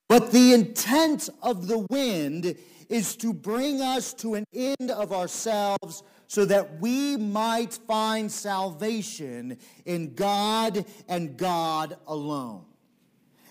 but 0.08 0.32
the 0.32 0.54
intent 0.54 1.30
of 1.44 1.68
the 1.68 1.86
wind 1.90 2.56
is 2.88 3.18
to 3.18 3.34
bring 3.34 3.82
us 3.82 4.14
to 4.14 4.36
an 4.36 4.46
end 4.54 4.92
of 4.92 5.12
ourselves 5.12 6.04
so 6.30 6.46
that 6.46 6.80
we 6.80 7.18
might 7.18 7.74
find 7.74 8.32
salvation 8.32 9.58
in 9.84 10.14
God 10.14 10.86
and 11.08 11.36
God 11.36 11.98
alone. 12.06 12.66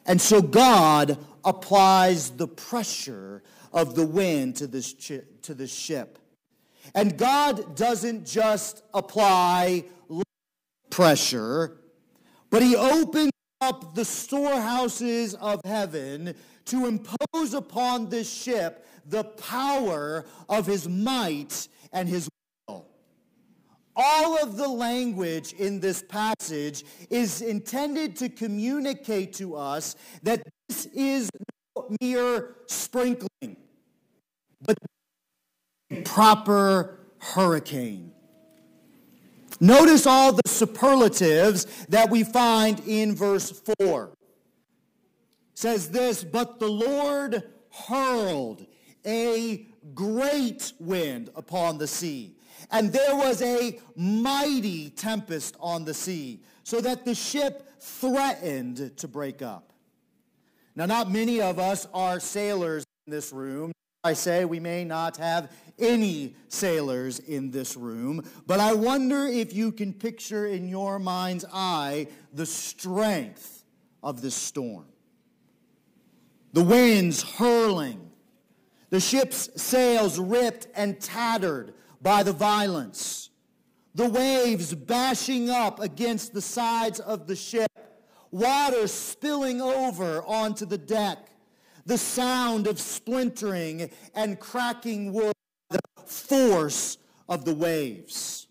And 0.07 0.21
so 0.21 0.41
God 0.41 1.19
applies 1.45 2.31
the 2.31 2.47
pressure 2.47 3.43
of 3.73 3.97
the 3.97 4.07
wind 4.07 4.55
to 4.57 4.69
this, 4.69 4.93
to 4.93 5.55
this 5.55 5.75
ship. 5.75 6.21
And 6.95 7.19
God 7.19 7.75
doesn't 7.77 8.25
just 8.25 8.85
apply 8.95 9.85
pressure, 10.89 11.79
but 12.49 12.63
he 12.63 12.77
opens 12.77 13.33
up 13.61 13.97
the 13.97 14.05
storehouses 14.05 15.35
of 15.35 15.61
heaven 15.65 16.33
to 16.67 16.87
impose 16.87 17.55
upon 17.55 18.09
this 18.09 18.33
ship 18.33 18.87
the 19.05 19.25
power 19.25 20.25
of 20.49 20.65
his 20.67 20.89
might 20.89 21.67
and 21.93 22.09
his. 22.09 22.29
All 24.01 24.41
of 24.41 24.57
the 24.57 24.69
language 24.69 25.55
in 25.55 25.81
this 25.81 26.03
passage 26.03 26.85
is 27.11 27.43
intended 27.43 28.15
to 28.17 28.29
communicate 28.29 29.33
to 29.35 29.57
us 29.57 29.97
that 30.23 30.41
this 30.69 30.87
is 30.95 31.29
no 31.75 31.97
mere 32.01 32.55
sprinkling, 32.69 33.57
but 34.63 34.79
proper 36.05 37.01
hurricane. 37.19 38.13
Notice 39.59 40.07
all 40.07 40.33
the 40.33 40.43
superlatives 40.47 41.65
that 41.89 42.09
we 42.09 42.23
find 42.23 42.81
in 42.87 43.17
verse 43.17 43.61
4. 43.81 44.05
It 44.05 44.19
says 45.55 45.91
this, 45.91 46.23
but 46.23 46.61
the 46.61 46.69
Lord 46.69 47.43
hurled 47.89 48.65
a 49.05 49.67
great 49.93 50.73
wind 50.79 51.31
upon 51.35 51.79
the 51.79 51.89
sea, 51.89 52.37
and 52.71 52.93
there 52.93 53.17
was 53.17 53.43
a 53.43 53.79
mighty 53.97 54.91
tempest 54.91 55.57
on 55.61 55.85
the 55.85 55.95
sea, 55.95 56.41
so 56.65 56.81
that 56.81 57.05
the 57.05 57.15
ship 57.15 57.69
threatened 57.81 58.97
to 58.99 59.09
break 59.09 59.43
up. 59.43 59.73
Now, 60.77 60.87
not 60.87 61.11
many 61.11 61.41
of 61.41 61.59
us 61.59 61.87
are 61.93 62.21
sailors 62.21 62.85
in 63.07 63.13
this 63.13 63.33
room. 63.33 63.73
I 64.05 64.13
say 64.13 64.45
we 64.45 64.61
may 64.61 64.85
not 64.85 65.17
have 65.17 65.51
any 65.79 66.37
sailors 66.49 67.19
in 67.19 67.51
this 67.51 67.77
room, 67.77 68.25
but 68.47 68.61
I 68.61 68.73
wonder 68.75 69.27
if 69.27 69.53
you 69.53 69.73
can 69.73 69.93
picture 69.93 70.47
in 70.47 70.69
your 70.69 70.99
mind's 70.99 71.45
eye 71.53 72.07
the 72.33 72.47
strength 72.47 73.65
of 74.03 74.23
this 74.23 74.35
storm. 74.35 74.87
The 76.53 76.63
winds 76.63 77.23
hurling, 77.23 78.11
the 78.91 79.01
ship's 79.01 79.51
sails 79.61 80.19
ripped 80.19 80.69
and 80.75 81.01
tattered 81.01 81.75
by 82.01 82.23
the 82.23 82.33
violence, 82.33 83.31
the 83.95 84.09
waves 84.09 84.75
bashing 84.75 85.51
up 85.51 85.81
against 85.81 86.33
the 86.33 86.43
sides 86.43 87.01
of 87.01 87.27
the 87.27 87.37
ship, 87.37 87.71
water 88.31 88.87
spilling 88.87 89.61
over 89.61 90.23
onto 90.23 90.67
the 90.67 90.79
deck, 90.79 91.19
the 91.87 91.99
sound 91.99 92.67
of 92.67 92.79
splintering 92.79 93.91
and 94.15 94.39
cracking 94.39 95.13
wood 95.13 95.33
the 95.71 95.81
force 96.07 96.99
of 97.29 97.45
the 97.45 97.55
waves. 97.55 98.47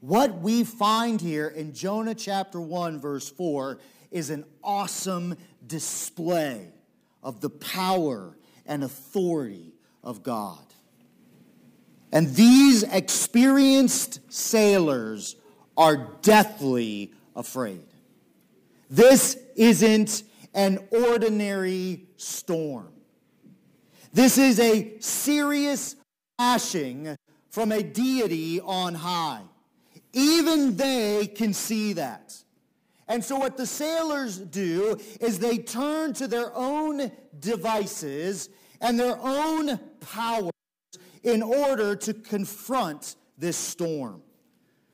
What 0.00 0.40
we 0.40 0.64
find 0.64 1.20
here 1.20 1.48
in 1.48 1.74
Jonah 1.74 2.14
chapter 2.14 2.60
1, 2.60 3.00
verse 3.00 3.28
4, 3.28 3.78
is 4.10 4.30
an 4.30 4.44
awesome 4.64 5.36
display 5.66 6.72
of 7.22 7.40
the 7.40 7.50
power 7.50 8.36
and 8.64 8.82
authority 8.82 9.74
of 10.02 10.22
God. 10.22 10.69
And 12.12 12.34
these 12.34 12.82
experienced 12.82 14.20
sailors 14.32 15.36
are 15.76 16.18
deathly 16.22 17.12
afraid. 17.36 17.86
This 18.88 19.38
isn't 19.56 20.24
an 20.52 20.80
ordinary 20.90 22.08
storm. 22.16 22.92
This 24.12 24.38
is 24.38 24.58
a 24.58 24.98
serious 24.98 25.94
flashing 26.36 27.16
from 27.50 27.70
a 27.70 27.82
deity 27.82 28.60
on 28.60 28.94
high. 28.94 29.42
Even 30.12 30.76
they 30.76 31.28
can 31.28 31.52
see 31.52 31.92
that. 31.92 32.34
And 33.06 33.24
so, 33.24 33.36
what 33.36 33.56
the 33.56 33.66
sailors 33.66 34.38
do 34.38 34.98
is 35.20 35.38
they 35.38 35.58
turn 35.58 36.12
to 36.14 36.26
their 36.26 36.52
own 36.54 37.10
devices 37.38 38.48
and 38.80 38.98
their 38.98 39.18
own 39.20 39.78
powers 40.00 40.50
in 41.22 41.42
order 41.42 41.94
to 41.96 42.14
confront 42.14 43.16
this 43.38 43.56
storm. 43.56 44.22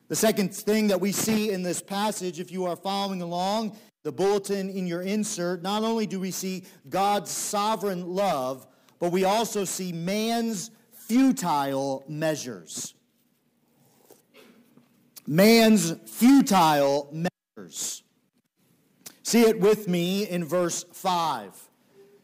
The 0.08 0.16
second 0.16 0.54
thing 0.54 0.88
that 0.88 1.00
we 1.00 1.12
see 1.12 1.50
in 1.50 1.62
this 1.62 1.82
passage, 1.82 2.38
if 2.38 2.52
you 2.52 2.64
are 2.66 2.76
following 2.76 3.22
along 3.22 3.76
the 4.04 4.12
bulletin 4.12 4.70
in 4.70 4.86
your 4.86 5.02
insert, 5.02 5.62
not 5.62 5.82
only 5.82 6.06
do 6.06 6.20
we 6.20 6.30
see 6.30 6.62
God's 6.88 7.30
sovereign 7.30 8.06
love, 8.06 8.66
but 9.00 9.10
we 9.10 9.24
also 9.24 9.64
see 9.64 9.92
man's 9.92 10.70
futile 10.92 12.04
measures. 12.08 12.94
Man's 15.26 15.92
futile 16.06 17.08
measures. 17.12 18.04
See 19.24 19.42
it 19.42 19.58
with 19.58 19.88
me 19.88 20.28
in 20.28 20.44
verse 20.44 20.84
5. 20.92 21.52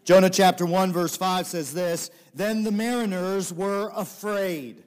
Jonah 0.04 0.30
chapter 0.30 0.64
1, 0.64 0.92
verse 0.92 1.16
5 1.16 1.46
says 1.46 1.74
this 1.74 2.10
Then 2.34 2.64
the 2.64 2.72
mariners 2.72 3.52
were 3.52 3.92
afraid, 3.94 4.84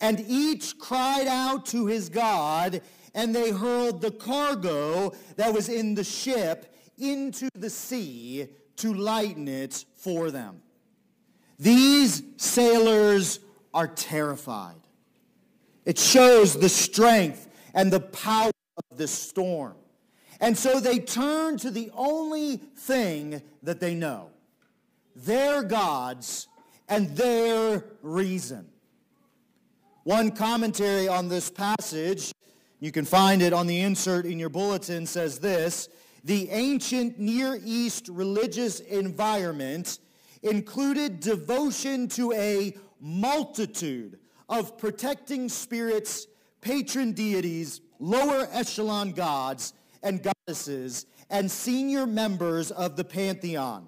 and 0.00 0.24
each 0.28 0.78
cried 0.78 1.26
out 1.26 1.66
to 1.66 1.86
his 1.86 2.08
God, 2.08 2.80
and 3.14 3.34
they 3.34 3.50
hurled 3.50 4.00
the 4.00 4.12
cargo 4.12 5.12
that 5.36 5.52
was 5.52 5.68
in 5.68 5.94
the 5.94 6.04
ship 6.04 6.72
into 6.96 7.48
the 7.54 7.70
sea 7.70 8.46
to 8.76 8.94
lighten 8.94 9.48
it 9.48 9.84
for 9.96 10.30
them. 10.30 10.62
These 11.58 12.22
sailors 12.36 13.40
are 13.74 13.88
terrified. 13.88 14.80
It 15.84 15.98
shows 15.98 16.58
the 16.58 16.68
strength 16.68 17.48
and 17.74 17.92
the 17.92 18.00
power 18.00 18.52
of 18.90 18.96
this 18.96 19.10
storm. 19.10 19.74
And 20.40 20.56
so 20.56 20.80
they 20.80 20.98
turn 20.98 21.58
to 21.58 21.70
the 21.70 21.90
only 21.94 22.56
thing 22.56 23.42
that 23.62 23.80
they 23.80 23.94
know 23.94 24.30
their 25.14 25.62
gods 25.62 26.48
and 26.90 27.16
their 27.16 27.84
reason. 28.02 28.66
One 30.02 30.32
commentary 30.32 31.08
on 31.08 31.28
this 31.28 31.48
passage, 31.48 32.34
you 32.80 32.90
can 32.90 33.04
find 33.04 33.40
it 33.40 33.52
on 33.52 33.66
the 33.66 33.80
insert 33.80 34.26
in 34.26 34.38
your 34.38 34.48
bulletin, 34.48 35.06
says 35.06 35.38
this 35.38 35.88
The 36.24 36.50
ancient 36.50 37.18
Near 37.18 37.58
East 37.64 38.08
religious 38.08 38.80
environment 38.80 40.00
included 40.42 41.20
devotion 41.20 42.08
to 42.08 42.32
a 42.32 42.74
multitude 43.00 44.18
of 44.48 44.76
protecting 44.76 45.48
spirits, 45.48 46.26
patron 46.60 47.12
deities, 47.12 47.80
lower 48.00 48.48
echelon 48.50 49.12
gods 49.12 49.74
and 50.02 50.22
goddesses, 50.22 51.06
and 51.28 51.48
senior 51.50 52.06
members 52.06 52.70
of 52.72 52.96
the 52.96 53.04
pantheon, 53.04 53.86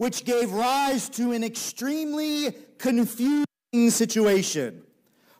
which 0.00 0.24
gave 0.24 0.50
rise 0.50 1.10
to 1.10 1.32
an 1.32 1.44
extremely 1.44 2.54
confusing 2.78 3.44
situation. 3.90 4.82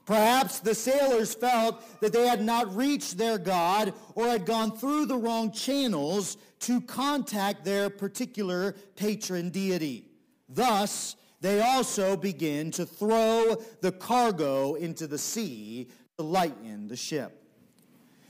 Perhaps 0.05 0.61
the 0.61 0.75
sailors 0.75 1.33
felt 1.33 1.83
that 2.03 2.13
they 2.13 2.27
had 2.27 2.45
not 2.45 2.77
reached 2.77 3.17
their 3.17 3.39
God 3.39 3.95
or 4.15 4.27
had 4.27 4.45
gone 4.45 4.77
through 4.77 5.07
the 5.07 5.17
wrong 5.17 5.51
channels 5.51 6.37
to 6.59 6.83
contact 6.83 7.65
their 7.65 7.89
particular 7.89 8.75
patron 8.97 9.49
deity. 9.49 10.05
Thus, 10.47 11.17
they 11.41 11.63
also 11.63 12.15
begin 12.15 12.71
to 12.73 12.85
throw 12.85 13.57
the 13.81 13.93
cargo 13.93 14.75
into 14.75 15.07
the 15.07 15.17
sea 15.17 15.89
to 16.19 16.23
lighten 16.23 16.87
the 16.87 16.97
ship. 16.97 17.47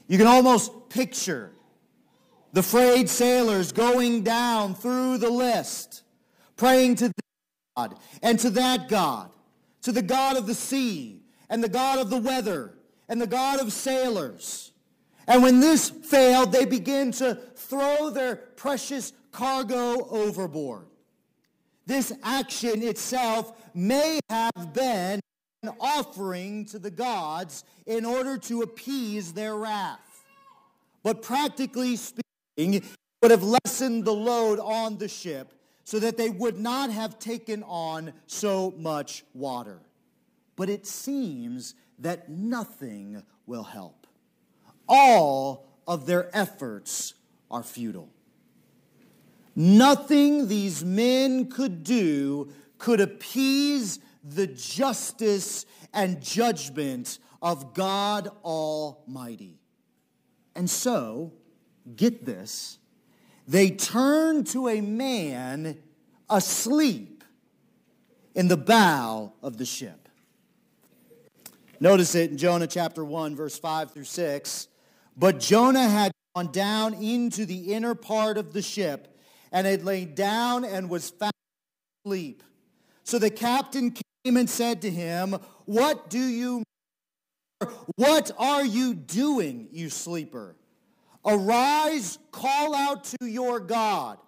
You 0.07 0.17
can 0.17 0.29
almost 0.29 0.91
picture 0.91 1.51
the 2.53 2.63
frayed 2.63 3.09
sailors 3.09 3.73
going 3.73 4.23
down 4.23 4.77
through 4.77 5.19
the 5.19 5.31
list, 5.31 6.05
praying 6.61 6.95
to 6.95 7.11
God 7.75 7.95
and 8.23 8.39
to 8.39 8.51
that 8.51 8.87
God, 8.87 9.31
to 9.81 9.93
the 9.93 10.03
God 10.03 10.37
of 10.37 10.47
the 10.47 10.55
sea 10.55 11.23
and 11.49 11.65
the 11.65 11.71
God 11.71 11.99
of 11.99 12.11
the 12.11 12.19
weather 12.19 12.75
and 13.09 13.19
the 13.19 13.27
God 13.27 13.61
of 13.61 13.73
sailors. 13.73 14.71
And 15.27 15.43
when 15.43 15.61
this 15.61 15.89
failed, 15.89 16.53
they 16.53 16.67
began 16.67 17.13
to 17.13 17.37
throw 17.57 18.11
their 18.11 18.37
precious 18.37 19.15
cargo 19.33 20.07
overboard. 20.11 20.85
This 21.87 22.13
action 22.23 22.83
itself 22.83 23.57
may 23.75 24.21
have 24.29 24.75
been 24.75 25.21
an 25.63 25.71
offering 25.81 26.67
to 26.67 26.79
the 26.79 26.91
gods 26.91 27.65
in 27.87 28.05
order 28.05 28.37
to 28.37 28.61
appease 28.61 29.33
their 29.33 29.57
wrath. 29.57 30.25
But 31.03 31.23
practically 31.23 31.97
speaking, 31.97 32.75
it 32.75 32.85
would 33.23 33.31
have 33.31 33.45
lessened 33.45 34.05
the 34.05 34.13
load 34.13 34.59
on 34.59 34.99
the 34.99 35.09
ship 35.09 35.55
so 35.91 35.99
that 35.99 36.17
they 36.17 36.31
would 36.31 36.57
not 36.57 36.89
have 36.93 37.19
taken 37.19 37.65
on 37.65 38.13
so 38.29 38.73
much 38.79 39.25
water. 39.35 39.81
But 40.55 40.71
it 40.71 40.87
seems 40.87 41.75
that 41.99 42.29
nothing 42.29 43.25
will 43.45 43.65
help. 43.65 44.07
All 44.89 45.67
of 45.89 46.07
their 46.07 46.31
efforts 46.33 47.15
are 47.51 47.65
futile. 47.65 48.09
Nothing 49.57 50.47
these 50.47 50.85
men 50.85 51.47
could 51.51 51.83
do 51.83 52.53
could 52.79 53.01
appease 53.01 53.99
the 54.23 54.47
justice 54.47 55.67
and 55.93 56.23
judgment 56.23 57.19
of 57.43 57.75
God 57.75 58.31
Almighty. 58.45 59.59
And 60.55 60.71
so, 60.71 61.33
get 61.97 62.25
this, 62.25 62.79
they 63.51 63.73
turned 63.73 64.47
to 64.47 64.69
a 64.69 64.81
man 64.81 65.77
asleep 66.31 67.25
in 68.37 68.47
the 68.47 68.57
bow 68.57 69.33
of 69.43 69.59
the 69.59 69.65
ship. 69.65 70.09
Notice 71.81 72.15
it 72.15 72.31
in 72.31 72.39
Jonah 72.39 72.69
chapter 72.69 73.05
1, 73.05 73.35
verse 73.35 73.59
5 73.59 73.91
through 73.91 74.05
6. 74.05 74.69
But 75.17 75.41
Jonah 75.41 75.89
had 75.89 76.13
gone 76.37 76.53
down 76.53 76.95
into 76.95 77.45
the 77.45 77.73
inner 77.75 77.97
part 77.97 78.39
of 78.39 78.53
the 78.53 78.63
ship 78.63 79.19
and 79.51 79.67
had 79.67 79.83
laid 79.85 80.15
down 80.15 80.65
and 80.65 80.89
was 80.89 81.11
fast 81.11 81.35
asleep. 82.05 82.45
So 83.03 83.19
the 83.19 83.31
captain 83.31 83.91
came 84.25 84.37
and 84.37 84.49
said 84.49 84.81
to 84.83 84.91
him, 84.91 85.37
What 85.65 86.09
do 86.09 86.21
you 86.21 86.63
what 87.97 88.31
are 88.39 88.65
you 88.65 88.95
doing, 88.95 89.69
you 89.73 89.91
sleeper? 89.91 90.55
Arise, 91.25 92.19
call 92.33 92.75
out 92.75 93.05
to 93.05 93.27
your 93.27 93.61
God. 93.61 94.19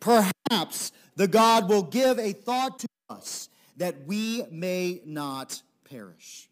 Perhaps 0.00 0.92
the 1.16 1.28
God 1.28 1.68
will 1.68 1.82
give 1.82 2.18
a 2.18 2.32
thought 2.32 2.78
to 2.80 2.88
us 3.10 3.48
that 3.76 4.06
we 4.06 4.44
may 4.50 5.00
not 5.04 5.62
perish. 5.84 6.48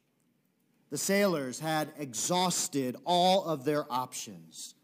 The 0.90 0.98
sailors 0.98 1.59
had 1.59 1.92
exhausted 1.98 2.96
all 3.04 3.44
of 3.44 3.64
their 3.64 3.90
options. 3.90 4.74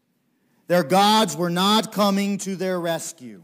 Their 0.67 0.83
gods 0.83 1.35
were 1.35 1.49
not 1.49 1.91
coming 1.91 2.37
to 2.39 2.55
their 2.55 2.79
rescue. 2.79 3.43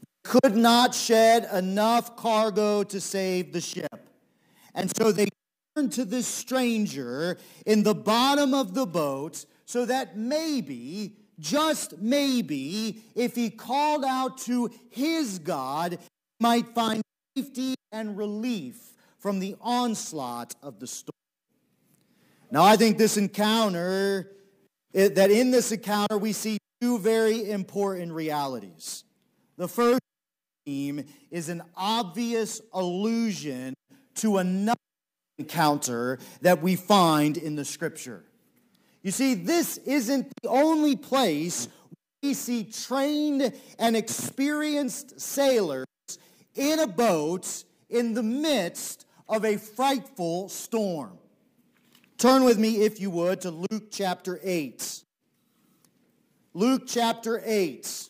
They 0.00 0.30
could 0.30 0.56
not 0.56 0.94
shed 0.94 1.48
enough 1.52 2.16
cargo 2.16 2.82
to 2.84 3.00
save 3.00 3.52
the 3.52 3.60
ship. 3.60 4.08
And 4.74 4.90
so 4.96 5.12
they 5.12 5.28
turned 5.76 5.92
to 5.92 6.04
this 6.04 6.26
stranger 6.26 7.38
in 7.66 7.82
the 7.82 7.94
bottom 7.94 8.54
of 8.54 8.74
the 8.74 8.86
boat 8.86 9.44
so 9.64 9.84
that 9.86 10.16
maybe, 10.16 11.16
just 11.38 11.98
maybe, 11.98 13.02
if 13.14 13.34
he 13.34 13.50
called 13.50 14.04
out 14.04 14.38
to 14.38 14.70
his 14.90 15.38
God, 15.38 15.92
he 15.92 15.98
might 16.40 16.74
find 16.74 17.02
safety 17.36 17.74
and 17.90 18.16
relief 18.16 18.92
from 19.18 19.38
the 19.38 19.56
onslaught 19.60 20.54
of 20.62 20.80
the 20.80 20.86
storm. 20.86 21.12
Now, 22.50 22.64
I 22.64 22.76
think 22.76 22.98
this 22.98 23.16
encounter, 23.16 24.32
that 24.92 25.30
in 25.30 25.50
this 25.50 25.72
encounter 25.72 26.18
we 26.18 26.32
see 26.32 26.58
two 26.80 26.98
very 26.98 27.50
important 27.50 28.12
realities. 28.12 29.04
The 29.56 29.68
first 29.68 30.00
theme 30.66 31.04
is 31.30 31.48
an 31.48 31.62
obvious 31.76 32.60
allusion 32.72 33.74
to 34.16 34.38
another 34.38 34.76
encounter 35.38 36.18
that 36.40 36.60
we 36.60 36.76
find 36.76 37.36
in 37.36 37.54
the 37.56 37.64
scripture. 37.64 38.24
You 39.02 39.10
see, 39.10 39.34
this 39.34 39.78
isn't 39.78 40.32
the 40.42 40.48
only 40.48 40.96
place 40.96 41.68
we 42.22 42.34
see 42.34 42.64
trained 42.64 43.52
and 43.78 43.96
experienced 43.96 45.20
sailors 45.20 45.86
in 46.54 46.78
a 46.78 46.86
boat 46.86 47.64
in 47.90 48.14
the 48.14 48.22
midst 48.22 49.06
of 49.28 49.44
a 49.44 49.56
frightful 49.56 50.48
storm. 50.48 51.18
Turn 52.16 52.44
with 52.44 52.58
me, 52.58 52.82
if 52.82 53.00
you 53.00 53.10
would, 53.10 53.40
to 53.40 53.50
Luke 53.50 53.90
chapter 53.90 54.38
8. 54.42 55.02
Luke 56.54 56.82
chapter 56.86 57.42
8, 57.44 58.08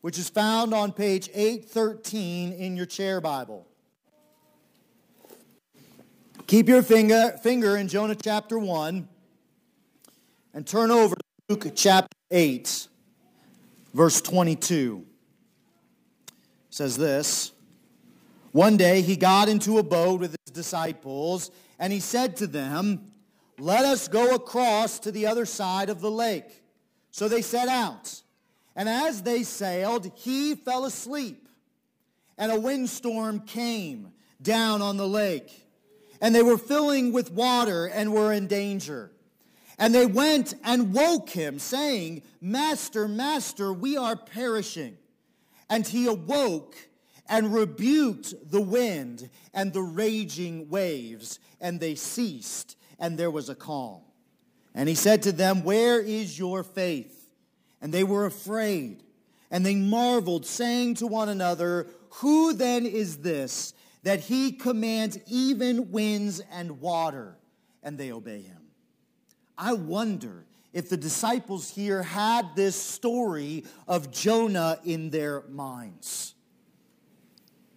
which 0.00 0.18
is 0.18 0.28
found 0.28 0.74
on 0.74 0.92
page 0.92 1.28
813 1.32 2.52
in 2.52 2.76
your 2.76 2.86
chair 2.86 3.20
Bible. 3.20 3.68
Keep 6.48 6.68
your 6.68 6.82
finger, 6.82 7.38
finger 7.42 7.76
in 7.76 7.86
Jonah 7.86 8.16
chapter 8.16 8.58
1 8.58 9.06
and 10.52 10.66
turn 10.66 10.90
over 10.90 11.14
to 11.14 11.22
Luke 11.48 11.72
chapter 11.74 12.16
8. 12.30 12.88
Verse 13.92 14.20
22 14.20 15.04
says 16.70 16.96
this 16.96 17.52
One 18.52 18.76
day 18.76 19.02
he 19.02 19.16
got 19.16 19.48
into 19.48 19.78
a 19.78 19.82
boat 19.82 20.20
with 20.20 20.30
his 20.30 20.52
disciples, 20.52 21.50
and 21.78 21.92
he 21.92 22.00
said 22.00 22.36
to 22.36 22.46
them, 22.46 23.12
Let 23.58 23.84
us 23.84 24.08
go 24.08 24.34
across 24.34 24.98
to 25.00 25.12
the 25.12 25.26
other 25.26 25.44
side 25.44 25.90
of 25.90 26.00
the 26.00 26.10
lake. 26.10 26.62
So 27.10 27.28
they 27.28 27.42
set 27.42 27.68
out. 27.68 28.22
And 28.76 28.88
as 28.88 29.22
they 29.22 29.42
sailed, 29.42 30.10
he 30.14 30.54
fell 30.54 30.84
asleep. 30.84 31.48
And 32.38 32.52
a 32.52 32.58
windstorm 32.58 33.40
came 33.40 34.12
down 34.40 34.80
on 34.80 34.96
the 34.96 35.08
lake. 35.08 35.66
And 36.22 36.34
they 36.34 36.42
were 36.42 36.56
filling 36.56 37.12
with 37.12 37.32
water 37.32 37.86
and 37.86 38.12
were 38.12 38.32
in 38.32 38.46
danger. 38.46 39.10
And 39.80 39.94
they 39.94 40.04
went 40.04 40.52
and 40.62 40.92
woke 40.92 41.30
him, 41.30 41.58
saying, 41.58 42.22
Master, 42.38 43.08
Master, 43.08 43.72
we 43.72 43.96
are 43.96 44.14
perishing. 44.14 44.98
And 45.70 45.86
he 45.86 46.06
awoke 46.06 46.76
and 47.26 47.54
rebuked 47.54 48.34
the 48.50 48.60
wind 48.60 49.30
and 49.54 49.72
the 49.72 49.80
raging 49.80 50.68
waves, 50.68 51.38
and 51.62 51.80
they 51.80 51.94
ceased, 51.94 52.76
and 52.98 53.16
there 53.16 53.30
was 53.30 53.48
a 53.48 53.54
calm. 53.54 54.02
And 54.74 54.86
he 54.86 54.94
said 54.94 55.22
to 55.22 55.32
them, 55.32 55.64
Where 55.64 55.98
is 55.98 56.38
your 56.38 56.62
faith? 56.62 57.32
And 57.80 57.94
they 57.94 58.04
were 58.04 58.26
afraid, 58.26 59.02
and 59.50 59.64
they 59.64 59.76
marveled, 59.76 60.44
saying 60.44 60.96
to 60.96 61.06
one 61.06 61.30
another, 61.30 61.86
Who 62.16 62.52
then 62.52 62.84
is 62.84 63.18
this 63.18 63.72
that 64.02 64.20
he 64.20 64.52
commands 64.52 65.18
even 65.26 65.90
winds 65.90 66.42
and 66.52 66.82
water, 66.82 67.38
and 67.82 67.96
they 67.96 68.12
obey 68.12 68.42
him? 68.42 68.59
I 69.62 69.74
wonder 69.74 70.46
if 70.72 70.88
the 70.88 70.96
disciples 70.96 71.68
here 71.68 72.02
had 72.02 72.56
this 72.56 72.74
story 72.74 73.64
of 73.86 74.10
Jonah 74.10 74.78
in 74.86 75.10
their 75.10 75.42
minds. 75.50 76.34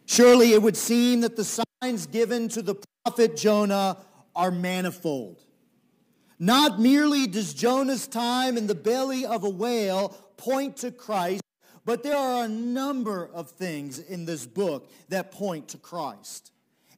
Surely 0.06 0.54
it 0.54 0.62
would 0.62 0.78
seem 0.78 1.22
that 1.22 1.36
the 1.36 1.44
signs 1.44 2.06
given 2.08 2.48
to 2.50 2.62
the 2.62 2.76
prophet 3.04 3.36
Jonah 3.36 3.98
are 4.34 4.50
manifold. 4.50 5.42
Not 6.40 6.80
merely 6.80 7.28
does 7.28 7.54
Jonah's 7.54 8.08
time 8.08 8.56
in 8.58 8.68
the 8.68 8.76
belly 8.76 9.26
of 9.26 9.44
a 9.44 9.50
whale 9.50 10.10
point 10.38 10.78
to 10.78 10.92
Christ, 10.92 11.42
but 11.84 12.02
there 12.02 12.16
are 12.16 12.46
a 12.46 12.50
number 12.50 13.30
of 13.34 13.52
things 13.52 14.00
in 14.00 14.24
this 14.24 14.46
book 14.46 14.90
that 15.10 15.34
point 15.34 15.68
to 15.70 15.78
Christ. 15.78 16.53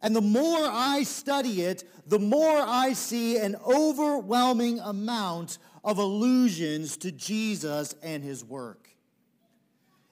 And 0.05 0.15
the 0.15 0.21
more 0.21 0.59
I 0.61 1.01
study 1.01 1.63
it, 1.63 1.83
the 2.05 2.19
more 2.19 2.59
I 2.59 2.93
see 2.93 3.37
an 3.37 3.55
overwhelming 3.65 4.79
amount 4.79 5.57
of 5.83 5.97
allusions 5.97 6.95
to 6.97 7.11
Jesus 7.11 7.95
and 8.03 8.23
his 8.23 8.45
work. 8.45 8.87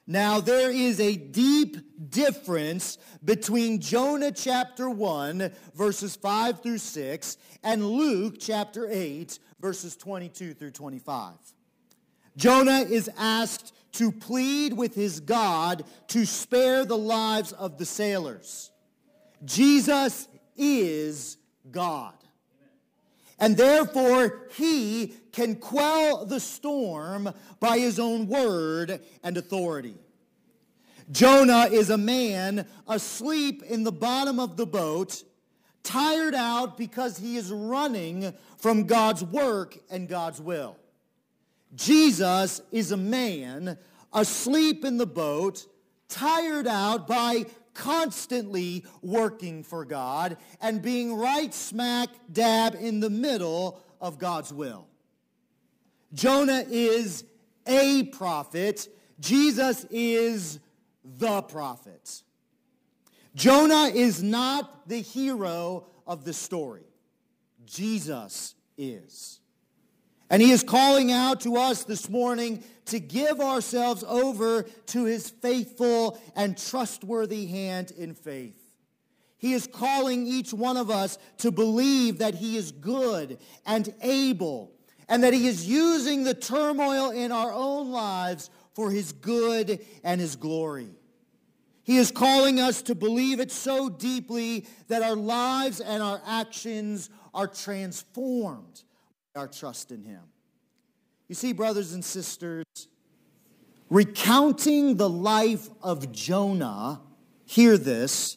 Now, 0.04 0.40
there 0.40 0.72
is 0.72 0.98
a 0.98 1.14
deep 1.14 2.10
difference 2.10 2.98
between 3.24 3.80
Jonah 3.80 4.32
chapter 4.32 4.90
1, 4.90 5.52
verses 5.76 6.16
5 6.16 6.60
through 6.60 6.78
6, 6.78 7.36
and 7.62 7.86
Luke 7.86 8.34
chapter 8.40 8.88
8, 8.90 9.38
verses 9.60 9.94
22 9.94 10.54
through 10.54 10.72
25. 10.72 11.34
Jonah 12.36 12.80
is 12.80 13.08
asked 13.16 13.72
to 13.92 14.10
plead 14.10 14.72
with 14.72 14.96
his 14.96 15.20
God 15.20 15.84
to 16.08 16.26
spare 16.26 16.84
the 16.84 16.98
lives 16.98 17.52
of 17.52 17.78
the 17.78 17.86
sailors. 17.86 18.72
Jesus 19.44 20.28
is 20.56 21.36
God. 21.70 22.14
And 23.38 23.56
therefore, 23.56 24.46
he 24.56 25.14
can 25.32 25.56
quell 25.56 26.24
the 26.24 26.40
storm 26.40 27.32
by 27.58 27.78
his 27.78 27.98
own 27.98 28.28
word 28.28 29.00
and 29.22 29.36
authority. 29.36 29.96
Jonah 31.10 31.68
is 31.70 31.90
a 31.90 31.98
man 31.98 32.66
asleep 32.88 33.62
in 33.64 33.82
the 33.82 33.92
bottom 33.92 34.38
of 34.38 34.56
the 34.56 34.66
boat, 34.66 35.22
tired 35.82 36.34
out 36.34 36.78
because 36.78 37.18
he 37.18 37.36
is 37.36 37.50
running 37.50 38.32
from 38.56 38.84
God's 38.84 39.22
work 39.22 39.76
and 39.90 40.08
God's 40.08 40.40
will. 40.40 40.78
Jesus 41.74 42.62
is 42.70 42.92
a 42.92 42.96
man 42.96 43.76
asleep 44.12 44.84
in 44.84 44.96
the 44.96 45.06
boat, 45.06 45.66
tired 46.08 46.66
out 46.66 47.06
by 47.06 47.44
constantly 47.74 48.84
working 49.02 49.62
for 49.62 49.84
God 49.84 50.36
and 50.60 50.80
being 50.80 51.14
right 51.16 51.52
smack 51.52 52.08
dab 52.32 52.76
in 52.80 53.00
the 53.00 53.10
middle 53.10 53.80
of 54.00 54.18
God's 54.18 54.52
will. 54.52 54.86
Jonah 56.12 56.64
is 56.70 57.24
a 57.66 58.04
prophet. 58.04 58.88
Jesus 59.20 59.84
is 59.90 60.60
the 61.04 61.42
prophet. 61.42 62.22
Jonah 63.34 63.90
is 63.92 64.22
not 64.22 64.88
the 64.88 65.00
hero 65.00 65.86
of 66.06 66.24
the 66.24 66.32
story. 66.32 66.86
Jesus 67.66 68.54
is. 68.78 69.40
And 70.34 70.42
he 70.42 70.50
is 70.50 70.64
calling 70.64 71.12
out 71.12 71.42
to 71.42 71.58
us 71.58 71.84
this 71.84 72.08
morning 72.08 72.64
to 72.86 72.98
give 72.98 73.40
ourselves 73.40 74.02
over 74.02 74.64
to 74.86 75.04
his 75.04 75.30
faithful 75.30 76.20
and 76.34 76.58
trustworthy 76.58 77.46
hand 77.46 77.92
in 77.92 78.14
faith. 78.14 78.60
He 79.36 79.52
is 79.52 79.68
calling 79.68 80.26
each 80.26 80.52
one 80.52 80.76
of 80.76 80.90
us 80.90 81.18
to 81.38 81.52
believe 81.52 82.18
that 82.18 82.34
he 82.34 82.56
is 82.56 82.72
good 82.72 83.38
and 83.64 83.94
able 84.02 84.72
and 85.08 85.22
that 85.22 85.34
he 85.34 85.46
is 85.46 85.68
using 85.68 86.24
the 86.24 86.34
turmoil 86.34 87.10
in 87.10 87.30
our 87.30 87.52
own 87.52 87.92
lives 87.92 88.50
for 88.72 88.90
his 88.90 89.12
good 89.12 89.86
and 90.02 90.20
his 90.20 90.34
glory. 90.34 90.96
He 91.84 91.96
is 91.96 92.10
calling 92.10 92.58
us 92.58 92.82
to 92.82 92.96
believe 92.96 93.38
it 93.38 93.52
so 93.52 93.88
deeply 93.88 94.66
that 94.88 95.02
our 95.02 95.14
lives 95.14 95.78
and 95.78 96.02
our 96.02 96.20
actions 96.26 97.08
are 97.32 97.46
transformed 97.46 98.82
our 99.36 99.48
trust 99.48 99.90
in 99.90 100.04
him. 100.04 100.20
You 101.26 101.34
see, 101.34 101.52
brothers 101.52 101.92
and 101.92 102.04
sisters, 102.04 102.64
recounting 103.90 104.96
the 104.96 105.10
life 105.10 105.68
of 105.82 106.12
Jonah, 106.12 107.00
hear 107.44 107.76
this, 107.76 108.36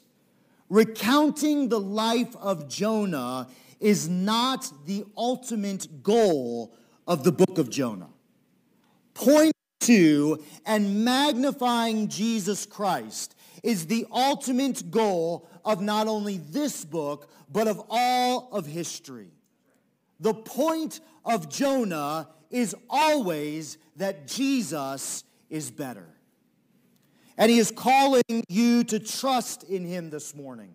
recounting 0.70 1.70
the 1.70 1.80
life 1.80 2.36
of 2.38 2.68
Jonah 2.68 3.48
is 3.80 4.10
not 4.10 4.72
the 4.88 5.06
ultimate 5.16 6.02
goal 6.02 6.76
of 7.06 7.24
the 7.24 7.32
book 7.32 7.60
of 7.60 7.70
Jonah. 7.70 8.10
Point 9.14 9.54
to 9.82 10.44
and 10.66 11.06
magnifying 11.06 12.08
Jesus 12.08 12.66
Christ 12.66 13.36
is 13.62 13.86
the 13.86 14.08
ultimate 14.12 14.90
goal 14.90 15.48
of 15.64 15.80
not 15.80 16.08
only 16.08 16.38
this 16.38 16.84
book, 16.84 17.30
but 17.52 17.68
of 17.68 17.84
all 17.88 18.50
of 18.52 18.66
history. 18.66 19.37
The 20.20 20.34
point 20.34 21.00
of 21.26 21.50
Jonah 21.50 22.30
is 22.50 22.76
always 22.90 23.78
that 23.98 24.28
Jesus 24.28 25.24
is 25.50 25.72
better. 25.72 26.08
And 27.38 27.52
he 27.52 27.60
is 27.60 27.72
calling 27.72 28.44
you 28.50 28.84
to 28.86 29.00
trust 29.00 29.64
in 29.64 29.86
him 29.86 30.10
this 30.10 30.34
morning. 30.34 30.74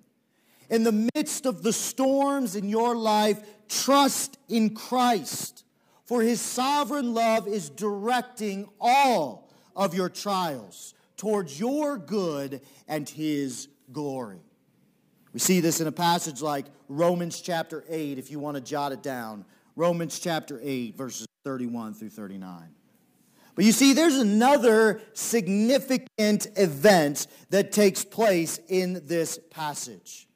In 0.70 0.84
the 0.84 1.08
midst 1.14 1.44
of 1.44 1.62
the 1.62 1.72
storms 1.72 2.56
in 2.56 2.68
your 2.68 2.94
life, 2.94 3.40
trust 3.68 4.38
in 4.48 4.74
Christ. 4.74 5.64
For 6.04 6.22
his 6.22 6.40
sovereign 6.40 7.14
love 7.14 7.48
is 7.48 7.68
directing 7.68 8.68
all 8.80 9.50
of 9.74 9.94
your 9.94 10.08
trials 10.08 10.94
towards 11.16 11.58
your 11.58 11.98
good 11.98 12.60
and 12.86 13.08
his 13.08 13.68
glory. 13.92 14.40
We 15.32 15.40
see 15.40 15.60
this 15.60 15.80
in 15.80 15.86
a 15.86 15.92
passage 15.92 16.42
like 16.42 16.66
Romans 16.88 17.40
chapter 17.40 17.84
8, 17.88 18.18
if 18.18 18.30
you 18.30 18.38
want 18.38 18.56
to 18.56 18.60
jot 18.60 18.92
it 18.92 19.02
down. 19.02 19.44
Romans 19.76 20.18
chapter 20.18 20.60
8, 20.62 20.96
verses 20.96 21.26
31 21.44 21.94
through 21.94 22.10
39. 22.10 22.68
But 23.54 23.64
you 23.64 23.72
see, 23.72 23.92
there's 23.92 24.16
another 24.16 25.00
significant 25.12 26.46
event 26.56 27.26
that 27.50 27.72
takes 27.72 28.04
place 28.04 28.58
in 28.68 29.02
this 29.06 29.38
passage. 29.50 30.26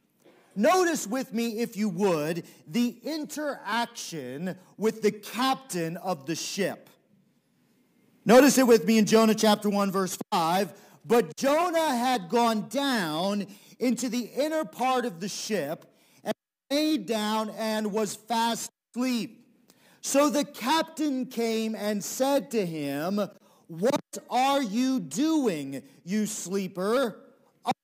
Notice 0.54 1.06
with 1.06 1.35
me, 1.35 1.61
if 1.61 1.76
you 1.76 1.88
would, 1.90 2.44
the 2.66 2.98
interaction 3.04 4.56
with 4.78 5.02
the 5.02 5.12
captain 5.12 5.98
of 5.98 6.24
the 6.24 6.35
ship. 6.35 6.88
Notice 8.24 8.59
it 8.59 8.66
with 8.66 8.87
me 8.87 8.98
in 8.98 9.04
Jonah 9.04 9.35
chapter 9.35 9.68
1, 9.68 9.92
verse 9.92 10.18
5. 10.32 10.72
But 11.07 11.37
Jonah 11.37 11.97
had 11.97 12.29
gone 12.29 12.69
down 12.69 13.47
into 13.79 14.09
the 14.09 14.31
inner 14.37 14.64
part 14.64 15.05
of 15.05 15.21
the 15.21 15.29
ship 15.29 15.85
and 16.25 16.33
lay 16.71 16.99
down 16.99 17.51
and 17.51 17.92
was 17.92 18.16
fast 18.16 18.71
asleep. 18.97 19.47
So 20.01 20.31
the 20.31 20.45
captain 20.45 21.27
came 21.27 21.75
and 21.75 22.03
said 22.03 22.51
to 22.53 22.64
him, 22.64 23.21
What 23.69 24.19
are 24.31 24.62
you 24.62 24.99
doing, 25.01 25.83
you 26.05 26.27
sleeper? 26.27 27.21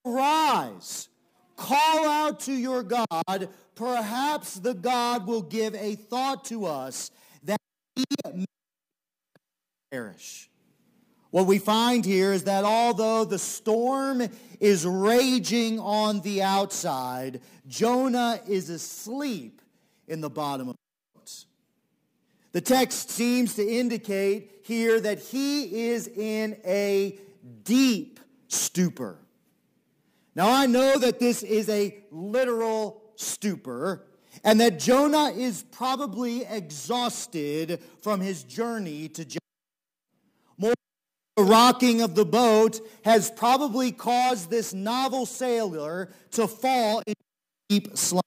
Arise, 0.05 1.09
call 1.55 2.07
out 2.07 2.41
to 2.41 2.53
your 2.53 2.83
God. 2.83 3.49
Perhaps 3.75 4.55
the 4.55 4.73
God 4.73 5.27
will 5.27 5.41
give 5.41 5.75
a 5.75 5.95
thought 5.95 6.45
to 6.45 6.65
us 6.65 7.11
that 7.43 7.57
he 7.95 8.03
may 8.33 8.45
perish. 9.91 10.49
What 11.33 11.47
we 11.47 11.57
find 11.57 12.05
here 12.05 12.31
is 12.31 12.43
that 12.43 12.63
although 12.63 13.25
the 13.25 13.39
storm 13.39 14.21
is 14.59 14.85
raging 14.85 15.79
on 15.79 16.21
the 16.21 16.43
outside, 16.43 17.41
Jonah 17.67 18.39
is 18.47 18.69
asleep 18.69 19.59
in 20.07 20.21
the 20.21 20.29
bottom 20.29 20.69
of 20.69 20.75
the 20.75 21.19
boat. 21.19 21.45
The 22.51 22.61
text 22.61 23.09
seems 23.09 23.55
to 23.55 23.67
indicate 23.67 24.61
here 24.61 24.99
that 24.99 25.21
he 25.21 25.87
is 25.87 26.07
in 26.07 26.55
a 26.63 27.17
deep 27.63 28.19
stupor. 28.47 29.17
Now, 30.35 30.51
I 30.51 30.67
know 30.67 30.99
that 30.99 31.19
this 31.19 31.41
is 31.41 31.67
a 31.67 31.97
literal 32.11 33.01
stupor 33.15 34.05
and 34.43 34.61
that 34.61 34.77
Jonah 34.77 35.31
is 35.31 35.63
probably 35.71 36.45
exhausted 36.45 37.81
from 38.03 38.21
his 38.21 38.43
journey 38.43 39.09
to. 39.09 39.25
The 41.35 41.43
rocking 41.43 42.01
of 42.01 42.13
the 42.13 42.25
boat 42.25 42.79
has 43.03 43.31
probably 43.31 43.91
caused 43.91 44.51
this 44.51 44.73
novel 44.73 45.25
sailor 45.25 46.11
to 46.31 46.47
fall 46.47 47.01
into 47.07 47.21
deep 47.69 47.97
slumber. 47.97 48.21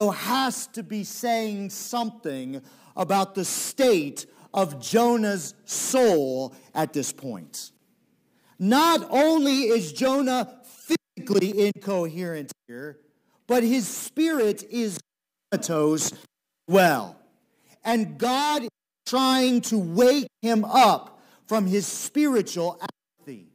So 0.00 0.10
has 0.10 0.68
to 0.68 0.82
be 0.82 1.04
saying 1.04 1.70
something 1.70 2.62
about 2.96 3.34
the 3.34 3.44
state 3.44 4.26
of 4.54 4.80
Jonah's 4.80 5.54
soul 5.64 6.54
at 6.74 6.92
this 6.92 7.12
point. 7.12 7.72
Not 8.58 9.06
only 9.10 9.64
is 9.64 9.92
Jonah 9.92 10.60
physically 10.64 11.66
incoherent 11.66 12.52
here, 12.66 12.98
but 13.46 13.62
his 13.62 13.86
spirit 13.86 14.64
is 14.70 14.98
comatose 15.50 16.12
well. 16.68 17.16
And 17.84 18.18
God 18.18 18.68
trying 19.08 19.60
to 19.62 19.78
wake 19.78 20.28
him 20.42 20.64
up 20.64 21.20
from 21.46 21.66
his 21.66 21.86
spiritual 21.86 22.78
apathy. 22.80 23.46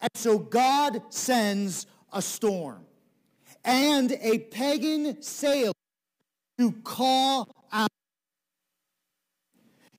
And 0.00 0.10
so 0.14 0.38
God 0.38 1.02
sends 1.08 1.86
a 2.12 2.20
storm 2.20 2.84
and 3.64 4.12
a 4.20 4.38
pagan 4.38 5.22
sailor 5.22 5.72
to 6.58 6.72
call 6.84 7.48
out. 7.72 7.88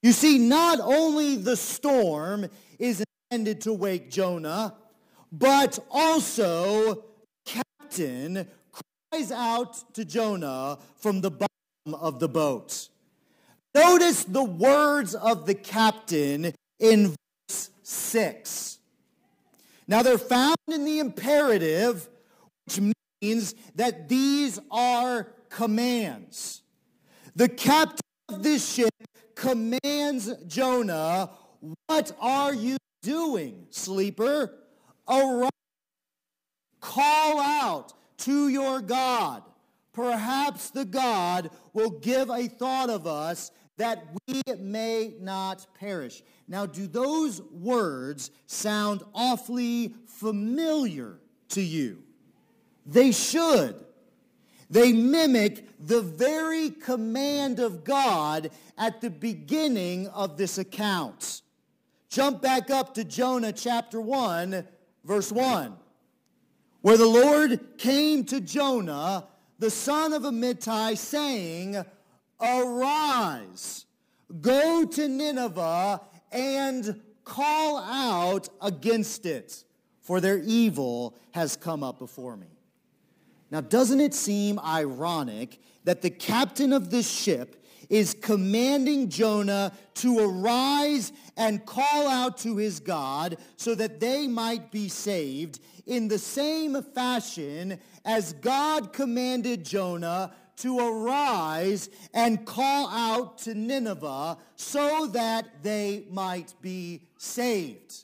You 0.02 0.12
see, 0.12 0.38
not 0.38 0.80
only 0.82 1.38
the 1.38 1.58
storm 1.58 2.46
is 2.78 3.04
intended 3.32 3.62
to 3.62 3.74
wake 3.74 4.12
Jonah, 4.12 4.76
but 5.32 5.80
also 5.90 7.06
captain 7.46 8.48
cries 8.72 9.32
out 9.32 9.94
to 9.96 10.06
Jonah 10.06 10.78
from 10.98 11.22
the 11.22 11.32
bottom 11.32 12.00
of 12.00 12.20
the 12.20 12.30
boat. 12.30 12.90
Notice 13.76 14.24
the 14.24 14.44
words 14.44 15.16
of 15.16 15.46
the 15.46 15.56
captain 15.56 16.54
in 16.80 17.16
verse 17.50 17.70
6. 17.82 18.80
Now 19.88 20.04
they're 20.04 20.18
found 20.18 20.56
in 20.72 20.86
the 20.86 21.00
imperative, 21.00 22.08
which 22.66 22.80
means 23.22 23.56
that 23.76 24.08
these 24.08 24.60
are 24.72 25.28
commands. 25.50 26.62
The 27.36 27.50
captain 27.50 28.00
of 28.30 28.44
this 28.44 28.74
ship 28.74 28.92
commands 29.36 30.32
Jonah, 30.48 31.32
What 31.88 32.16
are 32.20 32.54
you 32.54 32.78
doing, 33.02 33.66
sleeper? 33.72 34.54
Arise, 35.08 35.50
call 36.80 37.40
out 37.40 37.94
to 38.20 38.50
your 38.50 38.82
God. 38.82 39.44
Perhaps 39.94 40.72
the 40.72 40.86
God 40.86 41.52
will 41.74 41.92
give 41.92 42.30
a 42.30 42.48
thought 42.48 42.90
of 42.90 43.06
us 43.06 43.52
that 43.78 44.06
we 44.28 44.42
may 44.60 45.14
not 45.20 45.66
perish. 45.80 46.24
Now, 46.48 46.66
do 46.66 46.88
those 46.88 47.42
words 47.42 48.32
sound 48.46 49.04
awfully 49.14 49.96
familiar 50.06 51.20
to 51.50 51.62
you? 51.62 52.04
They 52.86 53.12
should. 53.12 53.76
They 54.70 54.92
mimic 54.92 55.68
the 55.80 56.02
very 56.02 56.70
command 56.70 57.60
of 57.60 57.84
God 57.84 58.50
at 58.78 59.02
the 59.02 59.10
beginning 59.10 60.08
of 60.08 60.38
this 60.38 60.58
account. 60.58 61.42
Jump 62.10 62.42
back 62.42 62.70
up 62.70 62.94
to 62.96 63.04
Jonah 63.04 63.52
chapter 63.52 64.00
1, 64.00 64.68
verse 65.04 65.32
1, 65.32 65.74
where 66.82 66.98
the 66.98 67.06
Lord 67.06 67.60
came 67.78 68.24
to 68.26 68.40
Jonah, 68.40 69.28
the 69.60 69.70
son 69.70 70.14
of 70.14 70.24
Amittai, 70.24 70.98
saying, 70.98 71.84
Arise, 72.44 73.86
go 74.42 74.86
to 74.86 75.08
Nineveh 75.08 76.02
and 76.32 77.02
call 77.24 77.78
out 77.78 78.50
against 78.62 79.26
it, 79.26 79.64
for 80.02 80.20
their 80.20 80.40
evil 80.40 81.16
has 81.32 81.56
come 81.56 81.84
up 81.84 82.00
before 82.00 82.36
me. 82.36 82.48
Now, 83.50 83.62
doesn't 83.62 84.02
it 84.02 84.14
seem 84.14 84.60
ironic 84.60 85.60
that 85.84 86.02
the 86.02 86.10
captain 86.10 86.74
of 86.74 86.90
this 86.90 87.10
ship 87.10 87.64
is 87.90 88.16
commanding 88.16 89.10
Jonah 89.10 89.72
to 89.96 90.20
arise 90.20 91.12
and 91.38 91.66
call 91.66 92.08
out 92.08 92.38
to 92.40 92.58
his 92.58 92.80
God 92.80 93.38
so 93.56 93.76
that 93.76 94.00
they 94.00 94.28
might 94.28 94.72
be 94.72 94.90
saved 94.90 95.60
in 95.86 96.08
the 96.08 96.18
same 96.18 96.82
fashion 96.82 97.80
as 98.06 98.34
God 98.34 98.94
commanded 98.94 99.64
Jonah 99.64 100.34
to 100.58 100.80
arise 100.80 101.90
and 102.14 102.46
call 102.46 102.90
out 102.90 103.40
to 103.40 103.54
Nineveh 103.54 104.38
so 104.56 105.08
that 105.08 105.64
they 105.64 106.06
might 106.10 106.54
be 106.62 107.02
saved. 107.18 108.04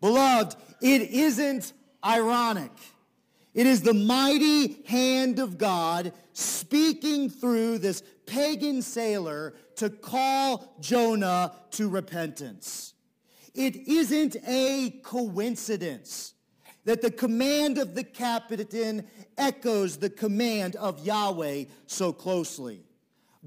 Beloved, 0.00 0.56
it 0.80 1.10
isn't 1.10 1.72
ironic. 2.04 2.72
It 3.54 3.66
is 3.66 3.82
the 3.82 3.94
mighty 3.94 4.82
hand 4.86 5.38
of 5.38 5.58
God 5.58 6.12
speaking 6.32 7.30
through 7.30 7.78
this 7.78 8.02
pagan 8.26 8.82
sailor 8.82 9.54
to 9.76 9.90
call 9.90 10.76
Jonah 10.80 11.52
to 11.72 11.88
repentance. 11.88 12.94
It 13.54 13.76
isn't 13.88 14.36
a 14.46 14.90
coincidence 15.02 16.34
that 16.84 17.02
the 17.02 17.10
command 17.10 17.78
of 17.78 17.94
the 17.94 18.04
captain 18.04 19.06
echoes 19.38 19.96
the 19.96 20.10
command 20.10 20.76
of 20.76 21.04
Yahweh 21.04 21.64
so 21.86 22.12
closely. 22.12 22.84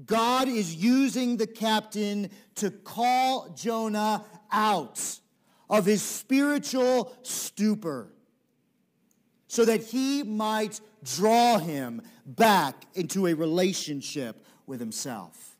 God 0.06 0.48
is 0.48 0.74
using 0.74 1.36
the 1.36 1.46
captain 1.46 2.30
to 2.56 2.70
call 2.70 3.48
Jonah 3.56 4.24
out 4.50 5.18
of 5.68 5.84
his 5.84 6.02
spiritual 6.02 7.12
stupor 7.22 8.12
so 9.48 9.64
that 9.64 9.82
he 9.82 10.22
might 10.22 10.80
draw 11.02 11.58
him 11.58 12.02
back 12.26 12.84
into 12.94 13.26
a 13.26 13.34
relationship 13.34 14.44
with 14.66 14.78
himself. 14.78 15.56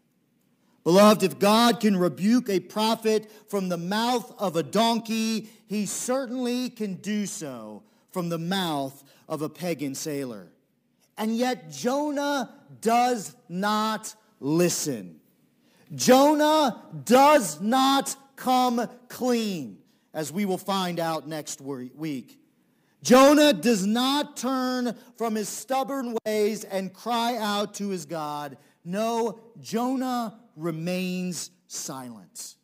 Beloved, 0.84 1.22
if 1.22 1.38
God 1.38 1.80
can 1.80 1.96
rebuke 1.96 2.48
a 2.48 2.60
prophet 2.60 3.30
from 3.48 3.68
the 3.68 3.76
mouth 3.76 4.32
of 4.38 4.56
a 4.56 4.62
donkey, 4.62 5.50
he 5.68 5.84
certainly 5.86 6.70
can 6.70 6.94
do 6.94 7.26
so 7.26 7.82
from 8.10 8.30
the 8.30 8.38
mouth 8.38 9.04
of 9.28 9.42
a 9.42 9.48
pagan 9.48 9.94
sailor. 9.94 10.48
And 11.18 11.36
yet 11.36 11.70
Jonah 11.70 12.54
does 12.80 13.36
not 13.48 14.14
listen. 14.40 15.20
Jonah 15.94 16.82
does 17.04 17.60
not 17.60 18.16
come 18.36 18.88
clean, 19.08 19.78
as 20.14 20.32
we 20.32 20.44
will 20.44 20.58
find 20.58 20.98
out 20.98 21.28
next 21.28 21.60
week. 21.60 22.40
Jonah 23.02 23.52
does 23.52 23.86
not 23.86 24.36
turn 24.36 24.96
from 25.16 25.34
his 25.34 25.48
stubborn 25.48 26.16
ways 26.24 26.64
and 26.64 26.92
cry 26.92 27.36
out 27.36 27.74
to 27.74 27.90
his 27.90 28.06
God. 28.06 28.56
No, 28.84 29.40
Jonah 29.60 30.40
remains 30.56 31.50
silent. 31.66 32.56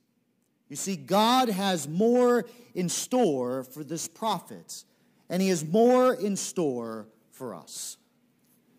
You 0.75 0.77
see, 0.77 0.97
God 0.97 1.51
has 1.51 1.87
more 1.87 2.47
in 2.75 2.89
store 2.89 3.63
for 3.63 3.85
this 3.85 4.09
prophet, 4.09 4.83
and 5.31 5.41
he 5.41 5.47
has 5.51 5.65
more 5.65 6.15
in 6.15 6.35
store 6.35 7.07
for 7.31 7.55
us. 7.55 7.97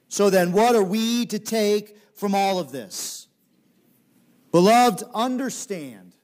So 0.10 0.30
then, 0.30 0.52
what 0.52 0.76
are 0.76 0.84
we 0.84 1.26
to 1.28 1.40
take 1.40 1.98
from 2.14 2.36
all 2.36 2.60
of 2.60 2.74
this? 2.74 3.30
Beloved, 4.52 5.04
understand 5.14 6.18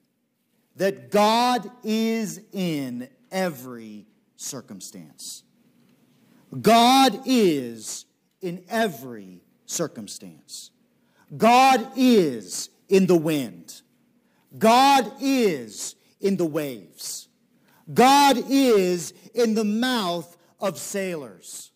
that 0.76 1.10
God 1.10 1.72
is 1.86 2.42
in 2.52 3.08
every 3.32 4.08
circumstance. 4.36 5.44
God 6.62 7.18
is 7.26 8.04
in 8.42 8.66
every 8.68 9.42
circumstance. 9.68 10.72
God 11.38 11.94
is 11.96 12.70
in 12.90 13.06
the 13.08 13.16
wind. 13.16 13.84
God 14.58 15.12
is 15.22 15.96
in 16.20 16.38
the 16.38 16.46
waves. 16.46 17.28
God 17.94 18.38
is 18.50 19.14
in 19.34 19.56
the 19.56 19.64
mouth 19.64 20.38
of 20.60 20.78
sailors. 20.78 21.72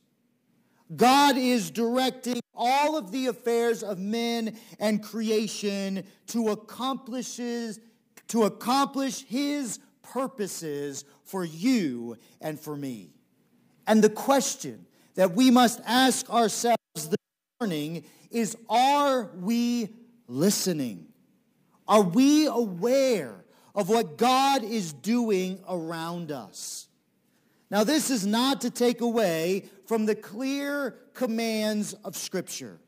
God 0.95 1.37
is 1.37 1.71
directing 1.71 2.39
all 2.53 2.97
of 2.97 3.11
the 3.11 3.27
affairs 3.27 3.81
of 3.83 3.97
men 3.97 4.57
and 4.79 5.01
creation 5.01 6.03
to 6.27 6.49
accomplishes 6.49 7.79
to 8.27 8.43
accomplish 8.43 9.23
his 9.25 9.79
purposes 10.01 11.05
for 11.23 11.43
you 11.43 12.17
and 12.41 12.59
for 12.59 12.75
me. 12.75 13.11
And 13.87 14.03
the 14.03 14.09
question 14.09 14.85
that 15.15 15.33
we 15.33 15.51
must 15.51 15.79
ask 15.85 16.29
ourselves 16.29 16.77
this 16.95 17.17
morning 17.59 18.03
is 18.31 18.57
are 18.69 19.29
we 19.35 19.89
listening? 20.27 21.07
Are 21.87 22.01
we 22.01 22.47
aware 22.47 23.45
of 23.73 23.89
what 23.89 24.17
God 24.17 24.63
is 24.63 24.93
doing 24.93 25.59
around 25.69 26.31
us? 26.31 26.87
Now, 27.69 27.83
this 27.83 28.09
is 28.09 28.25
not 28.25 28.61
to 28.61 28.69
take 28.69 29.01
away 29.01 29.65
from 29.85 30.05
the 30.05 30.15
clear 30.15 30.95
commands 31.13 31.93
of 32.05 32.15
Scripture. 32.15 32.79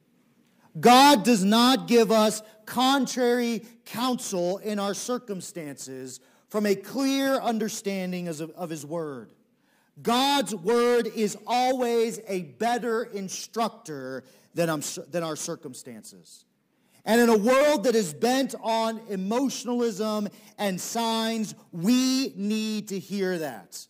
God 0.80 1.24
does 1.24 1.44
not 1.44 1.88
give 1.88 2.12
us 2.12 2.42
contrary 2.66 3.64
counsel 3.86 4.60
in 4.60 4.78
our 4.78 4.94
circumstances 4.94 6.20
from 6.50 6.66
a 6.66 6.76
clear 6.76 7.36
understanding 7.36 8.28
of 8.28 8.70
His 8.70 8.86
Word. 8.86 9.34
God's 10.02 10.54
Word 10.54 11.08
is 11.08 11.36
always 11.48 12.20
a 12.28 12.44
better 12.44 13.04
instructor 13.04 14.24
than 14.54 14.70
our 14.70 15.36
circumstances. 15.36 16.46
And 17.08 17.22
in 17.22 17.30
a 17.30 17.38
world 17.38 17.86
that 17.86 17.96
is 17.96 18.14
bent 18.14 18.54
on 18.62 19.00
emotionalism 19.08 20.28
and 20.58 20.80
signs, 20.80 21.56
we 21.72 22.34
need 22.36 22.90
to 22.90 23.00
hear 23.00 23.38
that. 23.40 23.88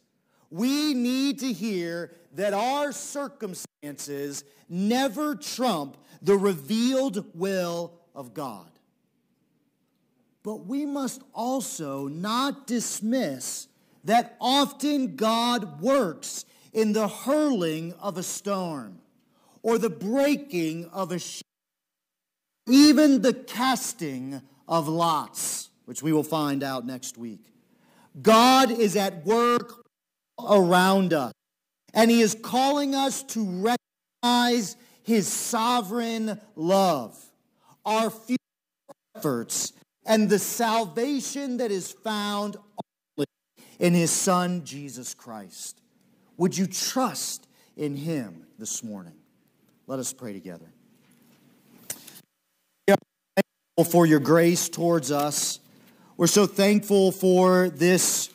We 0.52 0.94
need 0.94 1.40
to 1.40 1.52
hear 1.52 2.14
that 2.34 2.54
our 2.54 2.92
circumstances 2.92 4.44
never 4.70 5.34
trump 5.34 5.98
the 6.22 6.38
revealed 6.38 7.26
will 7.34 7.94
of 8.14 8.36
God. 8.36 8.70
But 10.44 10.68
we 10.68 10.86
must 10.86 11.24
also 11.34 12.08
not 12.08 12.68
dismiss 12.68 13.68
that 14.04 14.38
often 14.40 15.16
God 15.16 15.82
works 15.82 16.46
in 16.72 16.94
the 16.94 17.08
hurling 17.08 17.94
of 17.94 18.20
a 18.20 18.24
storm 18.24 19.00
or 19.64 19.80
the 19.80 19.90
breaking 19.90 20.86
of 20.94 21.12
a 21.12 21.18
ship 21.18 21.48
even 22.68 23.22
the 23.22 23.34
casting 23.34 24.42
of 24.68 24.88
lots, 24.88 25.70
which 25.86 26.04
we 26.04 26.12
will 26.12 26.24
find 26.24 26.64
out 26.64 26.86
next 26.86 27.18
week. 27.18 27.46
God 28.22 28.72
is 28.72 28.96
at 28.96 29.26
work 29.26 29.86
around 30.40 31.14
us, 31.14 31.34
and 31.94 32.12
He 32.12 32.22
is 32.22 32.36
calling 32.36 32.94
us 32.94 33.24
to 33.24 33.78
recognize 34.24 34.76
His 35.04 35.28
sovereign 35.28 36.40
love, 36.56 37.18
our 37.86 38.10
future 38.10 38.38
efforts, 39.16 39.74
and 40.06 40.30
the 40.30 40.40
salvation 40.40 41.58
that 41.58 41.72
is 41.72 41.92
found 41.92 42.58
only 43.18 43.28
in 43.80 43.94
His 43.94 44.12
Son, 44.12 44.66
Jesus 44.66 45.14
Christ. 45.14 45.82
Would 46.38 46.58
you 46.58 46.68
trust 46.68 47.48
in 47.76 47.96
Him 47.96 48.46
this 48.60 48.84
morning? 48.84 49.16
Let 49.86 50.00
us 50.00 50.12
pray 50.12 50.34
together 50.34 50.72
for 53.86 54.08
your 54.08 54.20
grace 54.20 54.70
towards 54.70 55.12
us. 55.12 55.60
We're 56.18 56.26
so 56.26 56.48
thankful 56.48 57.12
for 57.12 57.70
this 57.70 58.32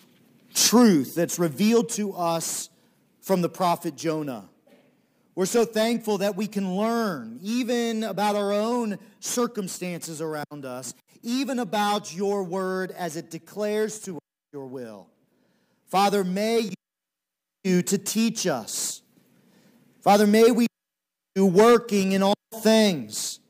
truth 0.55 1.17
that's 1.17 1.37
revealed 1.37 1.89
to 1.91 2.13
us 2.13 2.69
from 3.21 3.43
the 3.43 3.49
prophet 3.49 3.97
Jonah. 3.97 4.49
We're 5.35 5.47
so 5.47 5.65
thankful 5.65 6.19
that 6.19 6.37
we 6.37 6.47
can 6.47 6.77
learn 6.77 7.41
even 7.43 8.05
about 8.05 8.37
our 8.37 8.53
own 8.53 8.99
circumstances 9.19 10.21
around 10.21 10.65
us, 10.65 10.95
even 11.23 11.59
about 11.59 12.15
your 12.15 12.45
word 12.45 12.93
as 12.93 13.17
it 13.17 13.31
declares 13.31 13.99
to 14.01 14.17
us 14.17 14.23
your 14.53 14.67
will. 14.67 15.09
Father, 15.87 16.23
may 16.23 16.71
you 17.65 17.83
to 17.83 17.99
teach 17.99 18.47
us. 18.47 19.03
Father, 20.03 20.27
may 20.27 20.53
we 20.53 20.69
do 21.35 21.47
working 21.47 22.13
in 22.13 22.23
all 22.23 22.35
things 22.61 23.41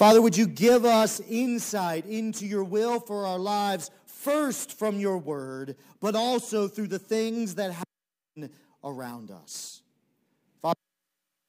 Father, 0.00 0.22
would 0.22 0.34
you 0.34 0.46
give 0.46 0.86
us 0.86 1.20
insight 1.28 2.06
into 2.06 2.46
your 2.46 2.64
will 2.64 3.00
for 3.00 3.26
our 3.26 3.38
lives, 3.38 3.90
first 4.06 4.78
from 4.78 4.98
your 4.98 5.18
word, 5.18 5.76
but 6.00 6.16
also 6.16 6.68
through 6.68 6.86
the 6.86 6.98
things 6.98 7.56
that 7.56 7.70
happen 7.70 8.50
around 8.82 9.30
us. 9.30 9.82
Father, 10.62 10.80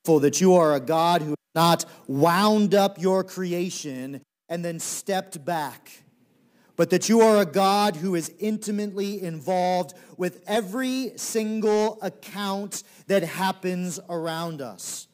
thankful 0.03 0.19
that 0.19 0.41
you 0.41 0.55
are 0.55 0.75
a 0.75 0.81
God 0.81 1.21
who 1.21 1.29
has 1.29 1.37
not 1.55 1.85
wound 2.07 2.75
up 2.75 3.01
your 3.01 3.23
creation 3.23 4.21
and 4.49 4.65
then 4.65 4.81
stepped 4.81 5.45
back, 5.45 6.03
but 6.75 6.89
that 6.89 7.07
you 7.07 7.21
are 7.21 7.37
a 7.37 7.45
God 7.45 7.95
who 7.95 8.15
is 8.15 8.33
intimately 8.37 9.23
involved 9.23 9.93
with 10.17 10.43
every 10.45 11.13
single 11.15 11.99
account 12.01 12.83
that 13.07 13.23
happens 13.23 13.97
around 14.09 14.61
us. 14.61 15.07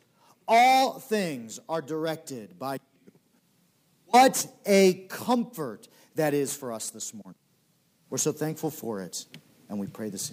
All 0.48 0.98
things 0.98 1.60
are 1.70 1.84
directed 1.84 2.58
by 2.58 2.80
what 4.08 4.48
a 4.66 5.06
comfort 5.10 5.88
that 6.16 6.34
is 6.34 6.56
for 6.56 6.72
us 6.74 6.90
this 6.90 7.14
morning. 7.14 7.40
We're 8.10 8.18
so 8.18 8.32
thankful 8.32 8.72
for 8.72 9.02
it, 9.02 9.26
and 9.70 9.80
we 9.80 9.88
pray 9.88 10.10
this. 10.10 10.26